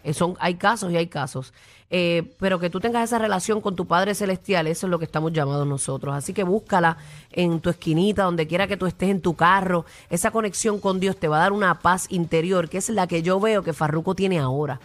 eh, 0.03 0.13
son, 0.13 0.37
hay 0.41 0.57
casos 0.57 0.91
y 0.91 0.97
hay 0.97 1.07
casos. 1.07 1.53
Eh, 1.93 2.35
pero 2.41 2.59
que 2.59 2.71
tú 2.71 2.81
tengas 2.81 3.05
esa 3.05 3.19
relación 3.19 3.61
con 3.61 3.77
tu 3.77 3.87
Padre 3.87 4.17
Celestial, 4.17 4.67
eso 4.67 4.89
es 4.89 4.91
lo 4.91 4.99
que 4.99 5.05
estamos 5.05 5.33
llamados 5.33 5.65
nosotros. 5.65 6.13
Así 6.13 6.33
que 6.33 6.43
búscala 6.43 6.97
en 7.31 7.61
tu 7.61 7.71
esquinita, 7.71 8.25
donde 8.25 8.49
quiera 8.49 8.67
que 8.67 8.77
tú 8.77 8.87
estés 8.87 9.11
en 9.11 9.21
tu 9.21 9.37
carro. 9.37 9.85
Esa 10.09 10.33
conexión 10.33 10.81
con 10.81 10.99
Dios 10.99 11.19
te 11.19 11.29
va 11.29 11.37
a 11.37 11.41
dar 11.41 11.53
una 11.53 11.79
paz 11.79 12.07
interior, 12.11 12.69
que 12.69 12.79
es 12.79 12.89
la 12.91 13.07
que 13.07 13.23
yo 13.23 13.39
veo 13.39 13.63
que 13.63 13.73
Farruco 13.73 14.17
tiene 14.17 14.41
ahora. 14.41 14.81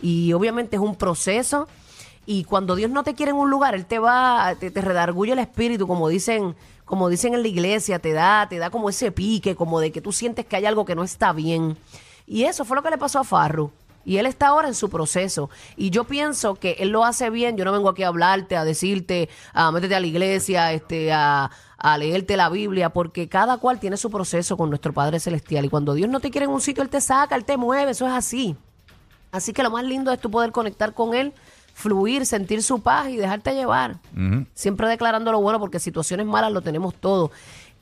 Y 0.00 0.32
obviamente 0.32 0.76
es 0.76 0.82
un 0.82 0.94
proceso. 0.94 1.66
Y 2.24 2.44
cuando 2.44 2.76
Dios 2.76 2.90
no 2.90 3.02
te 3.02 3.14
quiere 3.14 3.30
en 3.30 3.36
un 3.36 3.50
lugar, 3.50 3.74
Él 3.74 3.86
te 3.86 3.98
va, 3.98 4.54
te, 4.58 4.70
te 4.70 4.80
redarguye 4.80 5.32
el 5.32 5.38
espíritu, 5.40 5.88
como 5.88 6.08
dicen, 6.08 6.54
como 6.84 7.08
dicen 7.08 7.34
en 7.34 7.42
la 7.42 7.48
iglesia, 7.48 7.98
te 7.98 8.12
da, 8.12 8.48
te 8.48 8.58
da 8.58 8.70
como 8.70 8.88
ese 8.88 9.10
pique, 9.10 9.56
como 9.56 9.80
de 9.80 9.92
que 9.92 10.00
tú 10.00 10.12
sientes 10.12 10.46
que 10.46 10.56
hay 10.56 10.66
algo 10.66 10.84
que 10.84 10.94
no 10.94 11.02
está 11.02 11.32
bien. 11.32 11.76
Y 12.26 12.44
eso 12.44 12.64
fue 12.64 12.76
lo 12.76 12.82
que 12.82 12.90
le 12.90 12.98
pasó 12.98 13.18
a 13.18 13.24
Farru. 13.24 13.70
Y 14.04 14.16
él 14.16 14.26
está 14.26 14.48
ahora 14.48 14.68
en 14.68 14.74
su 14.74 14.90
proceso. 14.90 15.48
Y 15.76 15.90
yo 15.90 16.04
pienso 16.04 16.56
que 16.56 16.72
él 16.80 16.88
lo 16.88 17.04
hace 17.04 17.30
bien. 17.30 17.56
Yo 17.56 17.64
no 17.64 17.72
vengo 17.72 17.88
aquí 17.88 18.02
a 18.02 18.08
hablarte, 18.08 18.56
a 18.56 18.64
decirte, 18.64 19.28
a 19.52 19.70
métete 19.70 19.94
a 19.94 20.00
la 20.00 20.06
iglesia, 20.06 20.72
este, 20.72 21.12
a, 21.12 21.50
a 21.78 21.98
leerte 21.98 22.36
la 22.36 22.48
Biblia, 22.48 22.90
porque 22.90 23.28
cada 23.28 23.58
cual 23.58 23.78
tiene 23.78 23.96
su 23.96 24.10
proceso 24.10 24.56
con 24.56 24.70
nuestro 24.70 24.92
Padre 24.92 25.20
Celestial. 25.20 25.64
Y 25.64 25.68
cuando 25.68 25.94
Dios 25.94 26.08
no 26.08 26.20
te 26.20 26.30
quiere 26.30 26.46
en 26.46 26.50
un 26.52 26.60
sitio, 26.60 26.82
Él 26.82 26.88
te 26.88 27.00
saca, 27.00 27.36
Él 27.36 27.44
te 27.44 27.56
mueve. 27.56 27.92
Eso 27.92 28.06
es 28.06 28.12
así. 28.12 28.56
Así 29.30 29.52
que 29.52 29.62
lo 29.62 29.70
más 29.70 29.84
lindo 29.84 30.12
es 30.12 30.20
tú 30.20 30.30
poder 30.30 30.52
conectar 30.52 30.94
con 30.94 31.14
Él, 31.14 31.32
fluir, 31.74 32.26
sentir 32.26 32.62
su 32.62 32.80
paz 32.80 33.08
y 33.08 33.16
dejarte 33.16 33.54
llevar. 33.54 33.98
Siempre 34.54 34.88
declarando 34.88 35.32
lo 35.32 35.40
bueno, 35.40 35.58
porque 35.58 35.78
situaciones 35.78 36.26
malas 36.26 36.52
lo 36.52 36.60
tenemos 36.60 36.94
todo. 36.94 37.30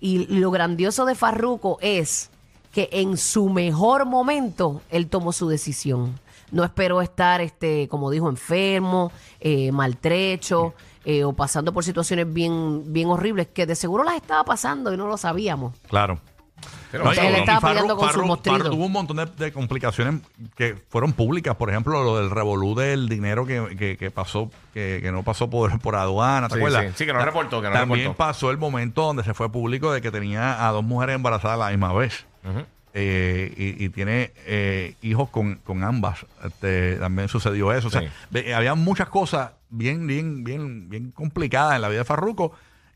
Y 0.01 0.27
lo 0.27 0.51
grandioso 0.51 1.05
de 1.05 1.15
Farruco 1.15 1.79
es 1.83 2.31
que 2.73 2.89
en 2.93 3.17
su 3.17 3.49
mejor 3.49 4.07
momento 4.07 4.81
él 4.91 5.09
tomó 5.09 5.33
su 5.33 5.49
decisión. 5.49 6.19
No 6.51 6.65
esperó 6.65 7.03
estar, 7.03 7.41
este, 7.41 7.89
como 7.89 8.11
dijo, 8.11 8.29
enfermo, 8.29 9.13
eh, 9.41 9.71
maltrecho 9.73 10.75
eh, 11.05 11.25
o 11.25 11.33
pasando 11.33 11.73
por 11.73 11.85
situaciones 11.85 12.33
bien, 12.33 12.93
bien 12.93 13.09
horribles 13.09 13.49
que 13.49 13.67
de 13.67 13.75
seguro 13.75 14.05
las 14.05 14.17
estaba 14.17 14.45
pasando 14.45 14.93
y 14.93 14.97
no 14.97 15.07
lo 15.07 15.17
sabíamos. 15.17 15.75
Claro. 15.89 16.19
Pero 16.91 17.05
No, 17.05 17.13
Él 17.13 17.35
estaba 17.37 17.69
peleando 17.69 17.97
con 17.97 18.13
su 18.13 18.21
Farru- 18.21 18.71
tuvo 18.71 18.87
un 18.87 18.93
montón 18.93 19.17
de, 19.19 19.27
de 19.27 19.53
complicaciones 19.53 20.23
que 20.57 20.77
fueron 20.89 21.13
públicas. 21.13 21.55
Por 21.57 21.71
ejemplo, 21.71 22.03
lo 22.03 22.17
del 22.19 22.31
revolú 22.31 22.75
del 22.75 23.09
dinero 23.09 23.47
que, 23.47 23.77
que- 23.79 23.97
que 23.97 24.11
pasó, 24.11 24.51
que, 24.75 24.99
que 25.03 25.13
no 25.13 25.23
pasó 25.23 25.49
por, 25.49 25.79
por 25.81 25.95
aduana, 25.97 26.49
¿te 26.49 26.55
Sí, 26.55 26.61
acuerdas? 26.61 26.85
sí. 26.89 26.93
Sí, 26.97 27.07
que 27.07 27.13
no 27.13 27.25
reportó, 27.25 27.61
que 27.63 27.69
no 27.69 27.75
También 27.75 28.01
reportó. 28.09 28.17
pasó 28.19 28.51
el 28.51 28.59
momento 28.59 29.03
donde 29.03 29.23
se 29.25 29.35
fue 29.35 29.51
público 29.53 29.93
de 29.93 30.01
que 30.01 30.11
tenía 30.11 30.67
a 30.67 30.73
dos 30.73 30.83
mujeres 30.85 31.15
embarazadas 31.17 31.57
a 31.61 31.65
la 31.65 31.71
misma 31.71 31.93
vez. 31.93 32.27
Eh, 32.93 33.55
y, 33.57 33.85
y 33.85 33.89
tiene 33.91 34.33
eh, 34.47 34.95
hijos 35.03 35.29
con, 35.31 35.57
con 35.65 35.85
ambas. 35.85 36.27
Este, 36.45 36.97
también 36.97 37.29
sucedió 37.29 37.73
eso. 37.73 37.87
O 37.89 37.91
sea, 37.91 38.03
Sí. 38.33 38.51
había 38.53 38.75
muchas 38.75 39.09
cosas 39.09 39.53
bien, 39.69 40.07
bien, 40.09 40.43
bien, 40.43 40.89
bien 40.91 41.13
complicadas 41.13 41.77
en 41.77 41.83
la 41.83 41.89
vida 41.89 42.01
de 42.01 42.05
Farruko. 42.05 42.53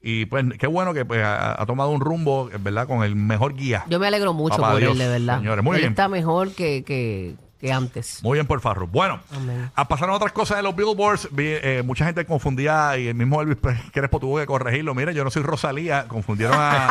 Y 0.07 0.27
pues 0.27 0.45
qué 0.59 0.67
bueno 0.67 0.93
que 0.93 1.07
pues, 1.07 1.25
ha, 1.25 1.61
ha 1.61 1.65
tomado 1.65 1.89
un 1.89 2.01
rumbo, 2.01 2.51
¿verdad? 2.61 2.87
Con 2.87 3.03
el 3.03 3.17
mejor 3.17 3.55
guía. 3.55 3.85
Yo 3.89 3.99
me 3.99 4.07
alegro 4.07 4.35
mucho 4.35 4.57
Papá 4.59 4.73
por 4.73 4.81
Dios, 4.81 4.93
él, 4.93 4.99
de 4.99 5.09
verdad. 5.09 5.39
señores, 5.39 5.65
muy 5.65 5.77
él 5.77 5.81
bien. 5.81 5.93
está 5.93 6.09
mejor 6.09 6.53
que, 6.53 6.85
que, 6.85 7.37
que 7.61 7.73
antes. 7.73 8.23
Muy 8.23 8.37
bien 8.37 8.47
por 8.47 8.61
Farru. 8.61 8.87
Bueno, 8.87 9.21
Amén. 9.35 9.71
a 9.75 9.89
pasaron 9.89 10.15
otras 10.15 10.33
cosas 10.33 10.57
de 10.59 10.63
los 10.63 10.75
billboards. 10.77 11.29
Vi, 11.33 11.45
eh, 11.47 11.83
mucha 11.85 12.05
gente 12.05 12.25
confundía 12.27 12.97
y 12.99 13.09
el 13.09 13.15
mismo 13.15 13.41
Elvis 13.41 13.59
Crespo 13.93 14.21
tuvo 14.21 14.39
que 14.39 14.47
corregirlo. 14.47 14.95
Mira, 14.95 15.13
yo 15.13 15.25
no 15.25 15.31
soy 15.31 15.43
Rosalía. 15.43 16.07
Confundieron 16.09 16.57
a, 16.59 16.91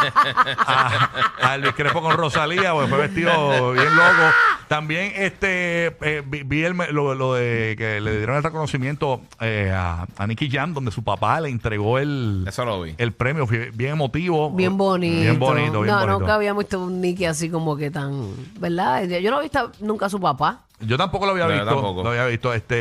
a- 0.65 1.10
a 1.41 1.55
Elvis 1.55 1.74
Crespo 1.74 2.01
con 2.01 2.15
Rosalía 2.17 2.74
porque 2.74 2.89
fue 2.89 2.98
vestido 3.00 3.72
bien 3.74 3.96
loco. 3.96 4.32
También 4.67 5.12
este 5.15 5.88
eh, 6.01 6.24
vi, 6.25 6.43
vi 6.43 6.63
el 6.63 6.74
lo, 6.91 7.13
lo 7.13 7.34
de 7.36 7.75
que 7.77 8.01
le 8.01 8.17
dieron 8.17 8.38
el 8.38 8.43
reconocimiento 8.43 9.22
eh, 9.39 9.72
a, 9.75 10.08
a 10.17 10.27
Nicky 10.27 10.50
Jam, 10.50 10.74
donde 10.74 10.91
su 10.91 11.03
papá 11.03 11.39
le 11.41 11.50
entregó 11.50 12.00
el, 12.00 12.46
Eso 12.48 12.65
lo 12.65 12.82
vi. 12.82 12.96
el 12.98 13.12
premio. 13.12 13.46
Bien 13.46 13.91
emotivo. 13.91 14.50
Bien 14.51 14.75
bonito. 14.75 15.20
Bien 15.22 15.38
bonito, 15.39 15.82
bien 15.82 15.93
no, 15.93 16.00
bonito. 16.00 16.20
nunca 16.20 16.36
habíamos 16.36 16.63
visto 16.63 16.79
un 16.84 17.01
Nicky 17.01 17.25
así 17.25 17.50
como 17.50 17.75
que 17.77 17.91
tan, 17.91 18.29
¿verdad? 18.60 19.03
Yo 19.03 19.29
no 19.29 19.39
he 19.39 19.43
visto 19.43 19.72
nunca 19.82 20.08
a 20.08 20.10
su 20.10 20.20
papá. 20.20 20.62
Yo 20.85 20.97
tampoco 20.97 21.25
lo 21.25 21.31
había 21.33 21.47
visto. 21.47 21.65
tampoco. 21.65 22.03
Lo 22.03 22.09
había 22.09 22.25
visto, 22.25 22.53
este, 22.53 22.75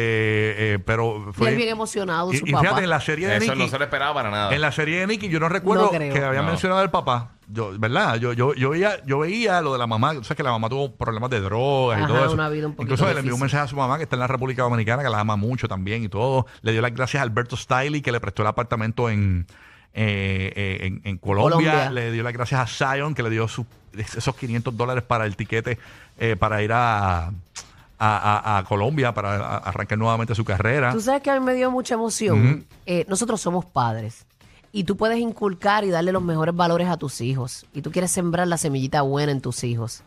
eh, 0.75 0.78
pero 0.78 1.26
Y 1.30 1.32
fue 1.32 1.49
él 1.50 1.56
bien 1.56 1.68
emocionado, 1.71 2.32
Y, 2.32 2.38
su 2.38 2.47
y 2.47 2.52
papá. 2.52 2.62
fíjate, 2.64 2.85
en 2.85 2.90
la 2.90 3.00
serie 3.00 3.28
de 3.28 3.37
Eso 3.37 3.47
Nicky, 3.52 3.59
no 3.64 3.68
se 3.68 3.78
lo 3.78 3.85
esperaba 3.85 4.14
para 4.14 4.30
nada. 4.30 4.54
en 4.54 4.61
la 4.61 4.73
serie 4.73 5.00
de 5.00 5.06
Nicky, 5.06 5.28
yo 5.28 5.40
no 5.40 5.49
recuerdo 5.49 5.85
No 5.85 5.90
creo. 5.90 6.12
que 6.12 6.25
había 6.25 6.42
No. 6.42 6.49
mencionado 6.49 6.80
al 6.80 6.90
papá. 6.90 7.30
Yo, 7.49 7.73
¿verdad? 7.78 8.16
Yo, 8.16 8.32
yo, 8.32 8.54
yo 8.54 8.71
veía, 8.71 9.04
yo 9.04 9.18
veía 9.18 9.61
lo 9.61 9.73
de 9.73 9.78
la 9.78 9.87
mamá. 9.87 10.12
O 10.12 10.25
sea, 10.25 10.35
que 10.35 10.42
la 10.42 10.52
mamá 10.52 10.68
tuvo 10.71 10.92
problemas 10.92 11.28
de 11.28 11.40
drogas 11.40 11.99
y 11.99 12.02
Ajá, 12.04 12.12
todo 12.14 12.25
eso. 12.25 12.35
una 12.35 12.49
vida 12.49 12.66
un 12.66 12.73
poquito 12.75 12.94
Incluso 12.94 13.04
le 13.04 13.11
envió 13.11 13.35
un 13.35 13.40
difícil. 13.40 13.42
mensaje 13.42 13.64
a 13.64 13.68
su 13.68 13.76
mamá 13.76 13.99
que 13.99 14.04
está 14.04 14.16
en 14.16 14.21
la 14.21 14.26
República 14.26 14.62
Dominicana, 14.62 15.02
que 15.02 15.11
la 15.11 15.21
ama 15.21 15.37
mucho 15.37 15.68
también 15.68 16.02
y 16.04 16.09
todo. 16.09 16.47
Le 16.62 16.73
dio 16.73 16.80
las 16.80 16.94
gracias 16.94 17.21
a 17.21 17.25
Alberto 17.25 17.56
Stiley, 17.56 18.00
que 18.00 18.11
le 18.12 18.21
prestó 18.21 18.40
el 18.42 18.49
apartamento 18.49 19.11
en, 19.11 19.47
eh, 19.92 20.52
eh, 20.56 20.87
en, 20.87 21.00
en 21.04 21.18
Colombia. 21.18 21.50
Colombia. 21.73 21.90
Le 21.90 22.11
dio 22.12 22.23
las 22.23 22.32
gracias 22.32 22.61
a 22.80 22.94
Zion, 22.97 23.14
que 23.14 23.23
le 23.23 23.28
dio 23.28 23.47
su- 23.49 23.66
esos 23.94 24.35
500 24.35 24.75
dólares 24.75 25.04
para 25.06 25.26
el 25.26 25.37
tiquete 25.37 25.78
eh, 26.18 26.37
para 26.38 26.62
ir 26.62 26.73
a, 26.73 27.32
a, 28.04 28.38
a- 28.56 28.59
a 28.59 28.64
Colombia, 28.64 29.12
para 29.14 29.35
a- 29.37 29.56
arrancar 29.59 29.97
nuevamente 29.99 30.35
su 30.35 30.44
carrera. 30.44 30.92
Tú 30.92 31.00
sabes 31.00 31.23
que 31.23 31.30
a 31.30 31.38
mí 31.38 31.44
me 31.47 31.54
dio 31.54 31.71
mucha 31.71 31.94
emoción. 31.94 32.66
Eh, 32.87 33.04
nosotros 33.09 33.40
somos 33.40 33.64
padres. 33.64 34.26
Y 34.73 34.85
tú 34.85 34.97
puedes 34.97 35.18
inculcar 35.18 35.85
y 35.85 35.90
darle 35.90 36.12
los 36.12 36.23
mejores 36.23 36.54
valores 36.56 36.88
a 36.88 36.97
tus 36.97 37.21
hijos. 37.21 37.66
Y 37.75 37.82
tú 37.82 37.90
quieres 37.90 38.11
sembrar 38.11 38.49
la 38.49 38.56
semillita 38.56 39.02
buena 39.02 39.30
en 39.32 39.40
tus 39.40 39.64
hijos. 39.64 40.02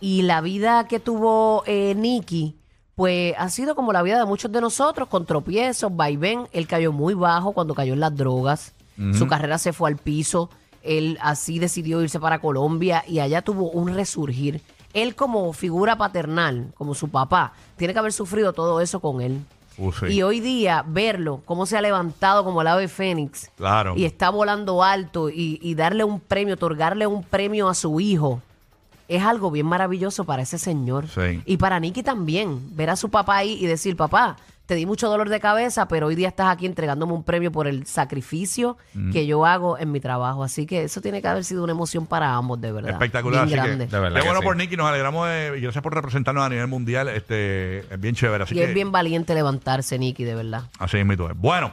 Y 0.00 0.22
la 0.22 0.40
vida 0.40 0.86
que 0.88 0.98
tuvo 1.00 1.62
eh, 1.66 1.94
Nicky, 1.96 2.56
pues 2.94 3.34
ha 3.38 3.48
sido 3.50 3.74
como 3.74 3.92
la 3.92 4.02
vida 4.02 4.18
de 4.18 4.24
muchos 4.24 4.50
de 4.50 4.60
nosotros, 4.60 5.08
con 5.08 5.26
tropiezos, 5.26 5.94
vaivén. 5.94 6.48
Él 6.52 6.66
cayó 6.66 6.90
muy 6.92 7.14
bajo 7.14 7.52
cuando 7.52 7.74
cayó 7.74 7.92
en 7.92 8.00
las 8.00 8.16
drogas. 8.16 8.72
Su 9.12 9.26
carrera 9.28 9.58
se 9.58 9.72
fue 9.72 9.90
al 9.90 9.96
piso. 9.96 10.50
Él 10.82 11.18
así 11.20 11.58
decidió 11.60 12.02
irse 12.02 12.18
para 12.18 12.40
Colombia 12.40 13.04
y 13.06 13.20
allá 13.20 13.42
tuvo 13.42 13.70
un 13.70 13.94
resurgir. 13.94 14.60
Él 14.92 15.14
como 15.14 15.52
figura 15.52 15.96
paternal, 15.96 16.72
como 16.76 16.94
su 16.94 17.08
papá, 17.08 17.52
tiene 17.76 17.92
que 17.92 17.98
haber 17.98 18.12
sufrido 18.12 18.52
todo 18.52 18.80
eso 18.80 19.00
con 19.00 19.20
él. 19.20 19.40
Uh, 19.76 19.92
sí. 19.92 20.06
Y 20.06 20.22
hoy 20.22 20.40
día 20.40 20.84
verlo, 20.86 21.42
cómo 21.44 21.66
se 21.66 21.76
ha 21.76 21.80
levantado 21.80 22.42
como 22.42 22.62
el 22.62 22.66
ave 22.66 22.88
fénix. 22.88 23.50
Claro. 23.56 23.94
Y 23.96 24.04
está 24.04 24.30
volando 24.30 24.82
alto 24.82 25.30
y, 25.30 25.60
y 25.62 25.74
darle 25.74 26.04
un 26.04 26.18
premio, 26.20 26.54
otorgarle 26.54 27.06
un 27.06 27.22
premio 27.22 27.68
a 27.68 27.74
su 27.74 28.00
hijo. 28.00 28.42
Es 29.06 29.22
algo 29.22 29.50
bien 29.50 29.66
maravilloso 29.66 30.24
para 30.24 30.42
ese 30.42 30.58
señor. 30.58 31.06
Sí. 31.08 31.42
Y 31.46 31.56
para 31.56 31.80
Nicky 31.80 32.02
también. 32.02 32.76
Ver 32.76 32.90
a 32.90 32.96
su 32.96 33.08
papá 33.08 33.36
ahí 33.36 33.52
y 33.52 33.66
decir, 33.66 33.96
papá, 33.96 34.36
te 34.68 34.74
di 34.74 34.84
mucho 34.84 35.08
dolor 35.08 35.30
de 35.30 35.40
cabeza, 35.40 35.88
pero 35.88 36.08
hoy 36.08 36.14
día 36.14 36.28
estás 36.28 36.48
aquí 36.48 36.66
entregándome 36.66 37.14
un 37.14 37.24
premio 37.24 37.50
por 37.50 37.66
el 37.66 37.86
sacrificio 37.86 38.76
Mm. 38.92 39.12
que 39.12 39.26
yo 39.26 39.46
hago 39.46 39.78
en 39.78 39.90
mi 39.90 39.98
trabajo. 39.98 40.44
Así 40.44 40.66
que 40.66 40.84
eso 40.84 41.00
tiene 41.00 41.22
que 41.22 41.28
haber 41.28 41.42
sido 41.44 41.64
una 41.64 41.72
emoción 41.72 42.04
para 42.04 42.34
ambos, 42.34 42.60
de 42.60 42.70
verdad. 42.70 42.90
Espectacular. 42.90 43.46
Bien 43.46 43.58
así 43.60 43.62
que, 43.62 43.76
grande. 43.76 43.86
De 43.86 43.98
verdad 43.98 44.16
qué 44.16 44.20
que 44.20 44.28
bueno 44.28 44.40
sí. 44.40 44.46
por 44.46 44.56
Nicky, 44.58 44.76
nos 44.76 44.86
alegramos 44.86 45.26
de, 45.26 45.54
y 45.56 45.60
gracias 45.62 45.82
por 45.82 45.94
representarnos 45.94 46.44
a 46.44 46.50
nivel 46.50 46.66
mundial. 46.66 47.08
Este, 47.08 47.78
es 47.78 47.98
bien 47.98 48.14
chévere. 48.14 48.44
Así 48.44 48.54
y 48.54 48.58
que, 48.58 48.64
es 48.64 48.74
bien 48.74 48.92
valiente 48.92 49.34
levantarse, 49.34 49.98
Nicky, 49.98 50.24
de 50.24 50.34
verdad. 50.34 50.64
Así 50.78 50.98
es. 50.98 51.06
Bueno, 51.36 51.72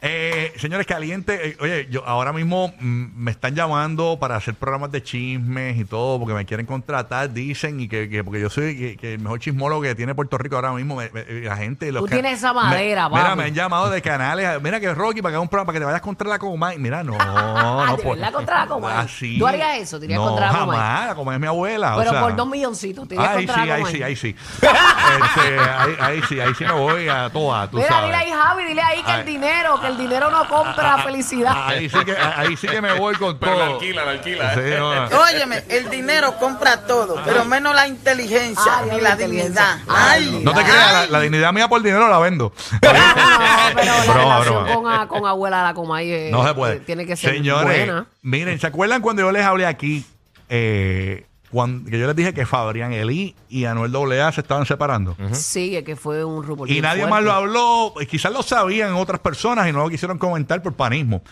eh, 0.00 0.52
señores 0.58 0.86
calientes, 0.86 1.40
eh, 1.42 1.56
oye, 1.60 1.88
yo 1.90 2.06
ahora 2.06 2.32
mismo 2.32 2.72
mm, 2.78 3.06
me 3.16 3.30
están 3.32 3.54
llamando 3.56 4.16
para 4.20 4.36
hacer 4.36 4.54
programas 4.54 4.92
de 4.92 5.02
chismes 5.02 5.76
y 5.76 5.84
todo, 5.84 6.18
porque 6.20 6.34
me 6.34 6.44
quieren 6.46 6.66
contratar, 6.66 7.32
dicen, 7.32 7.80
y 7.80 7.88
que, 7.88 8.08
que- 8.08 8.22
porque 8.22 8.40
yo 8.40 8.48
soy 8.48 8.76
que, 8.78 8.96
que 8.96 9.14
el 9.14 9.18
mejor 9.20 9.40
chismólogo 9.40 9.82
que 9.82 9.94
tiene 9.96 10.14
Puerto 10.14 10.38
Rico 10.38 10.54
ahora 10.56 10.72
mismo, 10.72 10.94
me- 10.96 11.10
me- 11.10 11.24
la 11.40 11.56
gente... 11.56 11.90
Los 11.90 12.04
Tú 12.04 12.08
tienes 12.10 12.38
esa 12.38 12.52
madera, 12.52 13.08
me, 13.08 13.16
Mira, 13.16 13.24
papi. 13.30 13.38
me 13.38 13.44
han 13.46 13.54
llamado 13.54 13.90
de 13.90 14.00
canales, 14.00 14.62
mira 14.62 14.78
que 14.78 14.94
Rocky, 14.94 15.20
para 15.20 15.32
que 15.32 15.36
haga 15.36 15.40
un 15.42 15.48
programa, 15.48 15.66
para 15.66 15.74
que 15.74 15.80
te 15.80 15.84
vayas 15.86 16.00
contra 16.00 16.28
la 16.28 16.38
Comay. 16.38 16.78
Mira, 16.78 17.02
no, 17.02 17.18
no. 17.18 17.96
¿De 17.96 18.04
verdad 18.04 18.32
contra 18.32 18.58
la 18.60 18.66
Comay? 18.68 18.96
así. 18.98 19.38
¿Tú 19.38 19.46
harías 19.48 19.78
eso? 19.78 19.98
¿Te 19.98 20.04
irías 20.04 20.20
no, 20.20 20.26
contra 20.28 20.52
la 20.52 20.58
Comay? 20.60 20.78
jamás, 20.78 21.06
la 21.08 21.14
Comay 21.16 21.34
es 21.34 21.40
mi 21.40 21.46
abuela. 21.48 21.96
o 21.96 21.98
Pero 21.98 22.10
sea. 22.12 22.20
por 22.20 22.36
dos 22.36 22.46
milloncitos, 22.48 23.08
te 23.08 23.14
irías 23.16 23.30
Ahí 23.30 23.40
sí, 23.40 23.46
contra 23.46 23.66
la 23.66 23.74
ahí 23.74 23.80
Comay. 23.80 23.94
sí, 23.96 24.02
ahí 24.04 24.16
sí. 24.16 24.36
Este, 25.08 25.58
ahí, 25.58 25.96
ahí 26.00 26.22
sí, 26.28 26.38
ahí 26.40 26.54
sí 26.54 26.64
me 26.64 26.72
voy 26.72 27.08
a 27.08 27.30
toda, 27.30 27.68
tú 27.70 27.78
Mira, 27.78 27.88
sabes. 27.88 28.04
dile 28.06 28.16
ahí, 28.16 28.30
Javi, 28.30 28.64
dile 28.64 28.82
ahí 28.82 29.02
que 29.02 29.10
Ay. 29.10 29.20
el 29.20 29.26
dinero, 29.26 29.80
que 29.80 29.86
el 29.88 29.98
dinero 29.98 30.30
no 30.30 30.46
compra 30.48 30.98
felicidad. 31.02 31.52
Ahí 31.66 31.88
sí 31.88 31.98
que, 32.04 32.16
ahí 32.16 32.56
sí 32.56 32.66
que 32.68 32.80
me 32.80 32.92
voy 32.98 33.14
con 33.16 33.38
Pero 33.38 33.52
la 33.58 33.64
todo. 33.66 33.74
alquila, 33.74 34.04
la 34.04 34.10
alquila. 34.12 34.54
Sí, 34.54 34.60
¿eh? 34.62 34.76
no. 34.78 34.92
Óyeme, 35.20 35.64
el 35.68 35.90
dinero 35.90 36.36
compra 36.38 36.82
todo, 36.86 37.20
pero 37.24 37.44
menos 37.44 37.74
la 37.74 37.88
inteligencia 37.88 38.78
Ay, 38.80 38.90
ni 38.90 38.96
la 39.00 39.02
la 39.02 39.10
inteligencia. 39.12 39.64
dignidad. 39.76 39.78
Ay, 39.88 40.40
No 40.44 40.52
te 40.52 40.60
ay. 40.60 40.64
creas, 40.66 40.92
la, 40.92 41.06
la 41.06 41.20
dignidad 41.20 41.52
mía 41.52 41.68
por 41.68 41.82
dinero 41.82 42.08
la 42.08 42.18
vendo. 42.18 42.52
No, 42.82 43.74
pero 43.74 43.92
la 43.92 44.02
Broma, 44.04 44.14
relación 44.40 44.64
broma. 44.64 44.74
Con, 44.74 44.92
a- 44.92 45.08
con 45.08 45.26
abuela 45.26 45.62
la 45.62 45.74
Comay 45.74 46.10
eh, 46.10 46.28
No 46.32 46.46
se 46.46 46.54
puede. 46.54 46.80
tiene 46.80 47.06
que 47.06 47.16
ser 47.16 47.34
Señores, 47.34 47.86
buena. 47.86 48.06
miren, 48.22 48.58
¿se 48.58 48.66
acuerdan 48.66 49.02
cuando 49.02 49.22
yo 49.22 49.30
les 49.32 49.44
hablé 49.44 49.66
aquí? 49.66 50.04
Eh, 50.48 51.26
cuando, 51.50 51.90
que 51.90 51.98
yo 51.98 52.06
les 52.06 52.14
dije 52.16 52.34
que 52.34 52.44
Fabrián 52.46 52.92
Elí 52.92 53.34
y 53.48 53.64
Anuel 53.64 53.94
AA 54.20 54.32
se 54.32 54.40
estaban 54.42 54.66
separando. 54.66 55.16
Sí, 55.32 55.82
que 55.84 55.96
fue 55.96 56.24
un 56.24 56.42
rumor. 56.44 56.68
Y 56.68 56.72
bien 56.72 56.82
nadie 56.82 57.02
fuerte. 57.02 57.10
más 57.10 57.22
lo 57.24 57.32
habló, 57.32 57.94
eh, 58.00 58.06
quizás 58.06 58.32
lo 58.32 58.42
sabían 58.42 58.92
otras 58.94 59.20
personas 59.20 59.68
y 59.68 59.72
no 59.72 59.80
lo 59.82 59.88
quisieron 59.88 60.18
comentar 60.18 60.62
por 60.62 60.74
panismo. 60.74 61.22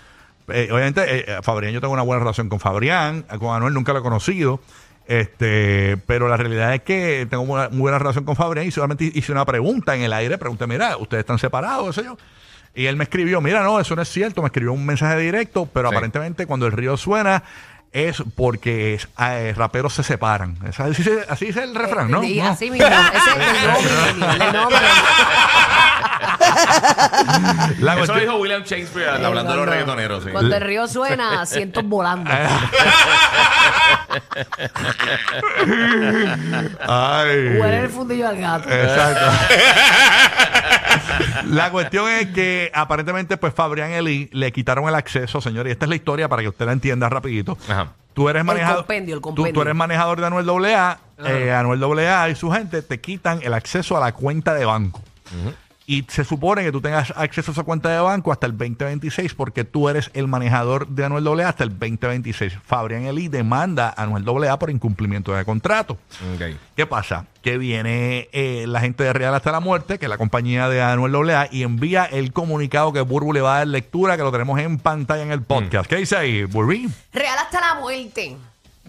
Eh, 0.48 0.68
obviamente, 0.70 1.02
eh, 1.02 1.24
eh, 1.26 1.38
Fabrián, 1.42 1.72
yo 1.74 1.80
tengo 1.80 1.92
una 1.92 2.02
buena 2.02 2.20
relación 2.20 2.48
con 2.48 2.60
Fabrián, 2.60 3.22
con 3.40 3.54
Anuel 3.54 3.74
nunca 3.74 3.92
lo 3.92 3.98
he 3.98 4.02
conocido, 4.02 4.60
este, 5.08 5.96
pero 6.06 6.28
la 6.28 6.36
realidad 6.36 6.74
es 6.74 6.82
que 6.82 7.26
tengo 7.30 7.42
una 7.42 7.68
muy 7.68 7.80
buena 7.80 7.98
relación 7.98 8.24
con 8.24 8.36
Fabrián 8.36 8.66
y 8.66 8.70
solamente 8.70 9.10
hice 9.12 9.32
una 9.32 9.44
pregunta 9.44 9.94
en 9.96 10.02
el 10.02 10.12
aire, 10.12 10.38
pregunté, 10.38 10.66
mira, 10.66 10.96
¿ustedes 10.96 11.20
están 11.22 11.38
separados? 11.38 11.94
Sé 11.94 12.04
yo. 12.04 12.16
Y 12.74 12.86
él 12.86 12.96
me 12.96 13.04
escribió, 13.04 13.40
mira, 13.40 13.62
no, 13.62 13.80
eso 13.80 13.96
no 13.96 14.02
es 14.02 14.08
cierto, 14.08 14.42
me 14.42 14.46
escribió 14.48 14.72
un 14.72 14.84
mensaje 14.84 15.16
directo, 15.18 15.66
pero 15.72 15.88
Sí. 15.88 15.94
aparentemente 15.94 16.46
cuando 16.46 16.66
el 16.66 16.72
río 16.72 16.96
suena 16.96 17.42
es 17.96 18.22
porque 18.34 18.94
es- 18.94 19.08
eh, 19.18 19.54
raperos 19.56 19.94
se 19.94 20.02
separan. 20.02 20.56
Es- 20.68 20.78
Así, 20.80 21.48
es 21.48 21.56
el 21.56 21.74
refrán, 21.74 22.10
¿no? 22.10 22.22
Sí, 22.22 22.38
así 22.40 22.70
mismo. 22.70 22.86
Ese 22.86 23.30
es 23.30 23.36
el 23.60 23.66
nombre. 24.16 24.46
El 24.46 24.52
nombre. 24.52 24.78
La 27.80 27.92
Eso 27.92 27.98
cuestión- 27.98 28.20
dijo 28.20 28.36
William 28.36 28.62
Shakespeare 28.62 29.08
hablando 29.24 29.52
de 29.52 29.56
los 29.58 29.66
reggaetoneros. 29.68 30.24
sí. 30.24 30.30
Cuando 30.30 30.54
el 30.56 30.62
río 30.62 30.86
suena, 30.88 31.44
cientos 31.46 31.84
volando. 31.84 32.30
Ay. 36.88 37.58
Huele 37.58 37.80
el 37.80 37.88
fundillo 37.90 38.28
al 38.28 38.36
gato. 38.38 38.68
Exacto. 38.70 39.26
la 41.46 41.70
cuestión 41.70 42.08
es 42.10 42.26
que 42.28 42.70
aparentemente 42.74 43.36
pues 43.36 43.52
Fabrián 43.54 43.90
Eli 43.92 44.28
le 44.32 44.52
quitaron 44.52 44.88
el 44.88 44.94
acceso, 44.94 45.40
señor, 45.40 45.66
y 45.66 45.70
esta 45.70 45.84
es 45.86 45.88
la 45.90 45.96
historia 45.96 46.28
para 46.28 46.42
que 46.42 46.48
usted 46.48 46.66
la 46.66 46.72
entienda 46.72 47.08
rapidito. 47.08 47.56
Ajá. 47.68 47.88
Tú 48.14 48.28
eres 48.30 48.44
manejador. 48.44 48.78
compendio, 48.78 49.14
el 49.16 49.20
tú- 49.20 49.28
Tú, 49.30 49.34
compendio. 49.36 49.62
eres 49.62 49.74
manejador 49.74 50.20
de 50.20 50.26
Anuel 50.26 50.48
AA. 50.74 50.98
eh, 51.26 51.52
Anuel 51.52 51.82
AA 52.08 52.30
y 52.30 52.34
su 52.34 52.50
gente 52.50 52.80
te 52.82 52.98
quitan 53.00 53.40
el 53.42 53.52
acceso 53.52 53.96
a 53.96 54.00
la 54.00 54.12
cuenta 54.12 54.54
de 54.54 54.64
banco. 54.64 55.02
Y 55.86 56.04
se 56.08 56.24
supone 56.24 56.64
que 56.64 56.72
tú 56.72 56.80
tengas 56.80 57.12
acceso 57.16 57.50
a 57.50 57.52
esa 57.52 57.62
cuenta 57.62 57.88
de 57.88 58.00
banco 58.00 58.32
hasta 58.32 58.46
el 58.46 58.58
2026 58.58 59.34
porque 59.34 59.64
tú 59.64 59.88
eres 59.88 60.10
el 60.14 60.26
manejador 60.26 60.88
de 60.88 61.04
Anuel 61.04 61.26
AA 61.40 61.48
hasta 61.48 61.64
el 61.64 61.70
2026. 61.70 62.58
Fabrián 62.64 63.06
Eli 63.06 63.28
demanda 63.28 63.94
a 63.96 64.02
Anuel 64.02 64.24
AA 64.44 64.58
por 64.58 64.70
incumplimiento 64.70 65.32
de 65.32 65.44
contrato. 65.44 65.98
¿Qué 66.74 66.86
pasa? 66.86 67.26
Que 67.40 67.58
viene 67.58 68.28
eh, 68.32 68.64
la 68.66 68.80
gente 68.80 69.04
de 69.04 69.12
Real 69.12 69.34
hasta 69.34 69.52
la 69.52 69.60
muerte, 69.60 69.98
que 69.98 70.06
es 70.06 70.10
la 70.10 70.18
compañía 70.18 70.68
de 70.68 70.82
Anuel 70.82 71.30
AA, 71.30 71.48
y 71.52 71.62
envía 71.62 72.04
el 72.04 72.32
comunicado 72.32 72.92
que 72.92 73.00
Burbu 73.02 73.32
le 73.32 73.40
va 73.40 73.54
a 73.54 73.58
dar 73.58 73.68
lectura, 73.68 74.16
que 74.16 74.24
lo 74.24 74.32
tenemos 74.32 74.58
en 74.58 74.78
pantalla 74.78 75.22
en 75.22 75.30
el 75.30 75.42
podcast. 75.42 75.88
¿Qué 75.88 75.96
dice 75.96 76.16
ahí, 76.16 76.44
Burbu? 76.44 76.90
Real 77.12 77.38
hasta 77.38 77.60
la 77.60 77.80
muerte. 77.80 78.36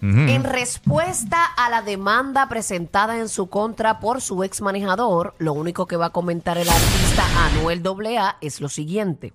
En 0.00 0.44
respuesta 0.44 1.44
a 1.44 1.70
la 1.70 1.82
demanda 1.82 2.48
presentada 2.48 3.18
en 3.18 3.28
su 3.28 3.48
contra 3.48 3.98
por 3.98 4.20
su 4.20 4.44
ex 4.44 4.60
manejador, 4.60 5.34
lo 5.38 5.52
único 5.52 5.86
que 5.86 5.96
va 5.96 6.06
a 6.06 6.10
comentar 6.10 6.56
el 6.56 6.68
artista 6.68 7.24
Anuel 7.46 7.82
AA 7.84 8.36
es 8.40 8.60
lo 8.60 8.68
siguiente. 8.68 9.32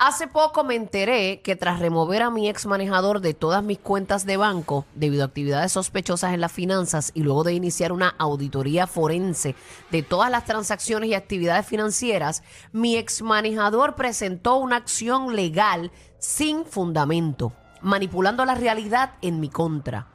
Hace 0.00 0.28
poco 0.28 0.62
me 0.62 0.76
enteré 0.76 1.40
que 1.42 1.56
tras 1.56 1.80
remover 1.80 2.22
a 2.22 2.30
mi 2.30 2.48
ex 2.48 2.66
manejador 2.66 3.20
de 3.20 3.34
todas 3.34 3.64
mis 3.64 3.80
cuentas 3.80 4.24
de 4.24 4.36
banco 4.36 4.84
debido 4.94 5.24
a 5.24 5.26
actividades 5.26 5.72
sospechosas 5.72 6.32
en 6.34 6.40
las 6.40 6.52
finanzas 6.52 7.10
y 7.14 7.24
luego 7.24 7.42
de 7.42 7.54
iniciar 7.54 7.90
una 7.90 8.14
auditoría 8.16 8.86
forense 8.86 9.56
de 9.90 10.04
todas 10.04 10.30
las 10.30 10.44
transacciones 10.44 11.10
y 11.10 11.14
actividades 11.14 11.66
financieras, 11.66 12.44
mi 12.70 12.96
ex 12.96 13.22
manejador 13.22 13.96
presentó 13.96 14.58
una 14.58 14.76
acción 14.76 15.34
legal 15.34 15.90
sin 16.20 16.64
fundamento, 16.64 17.52
manipulando 17.82 18.44
la 18.44 18.54
realidad 18.54 19.12
en 19.22 19.40
mi 19.40 19.48
contra. 19.48 20.06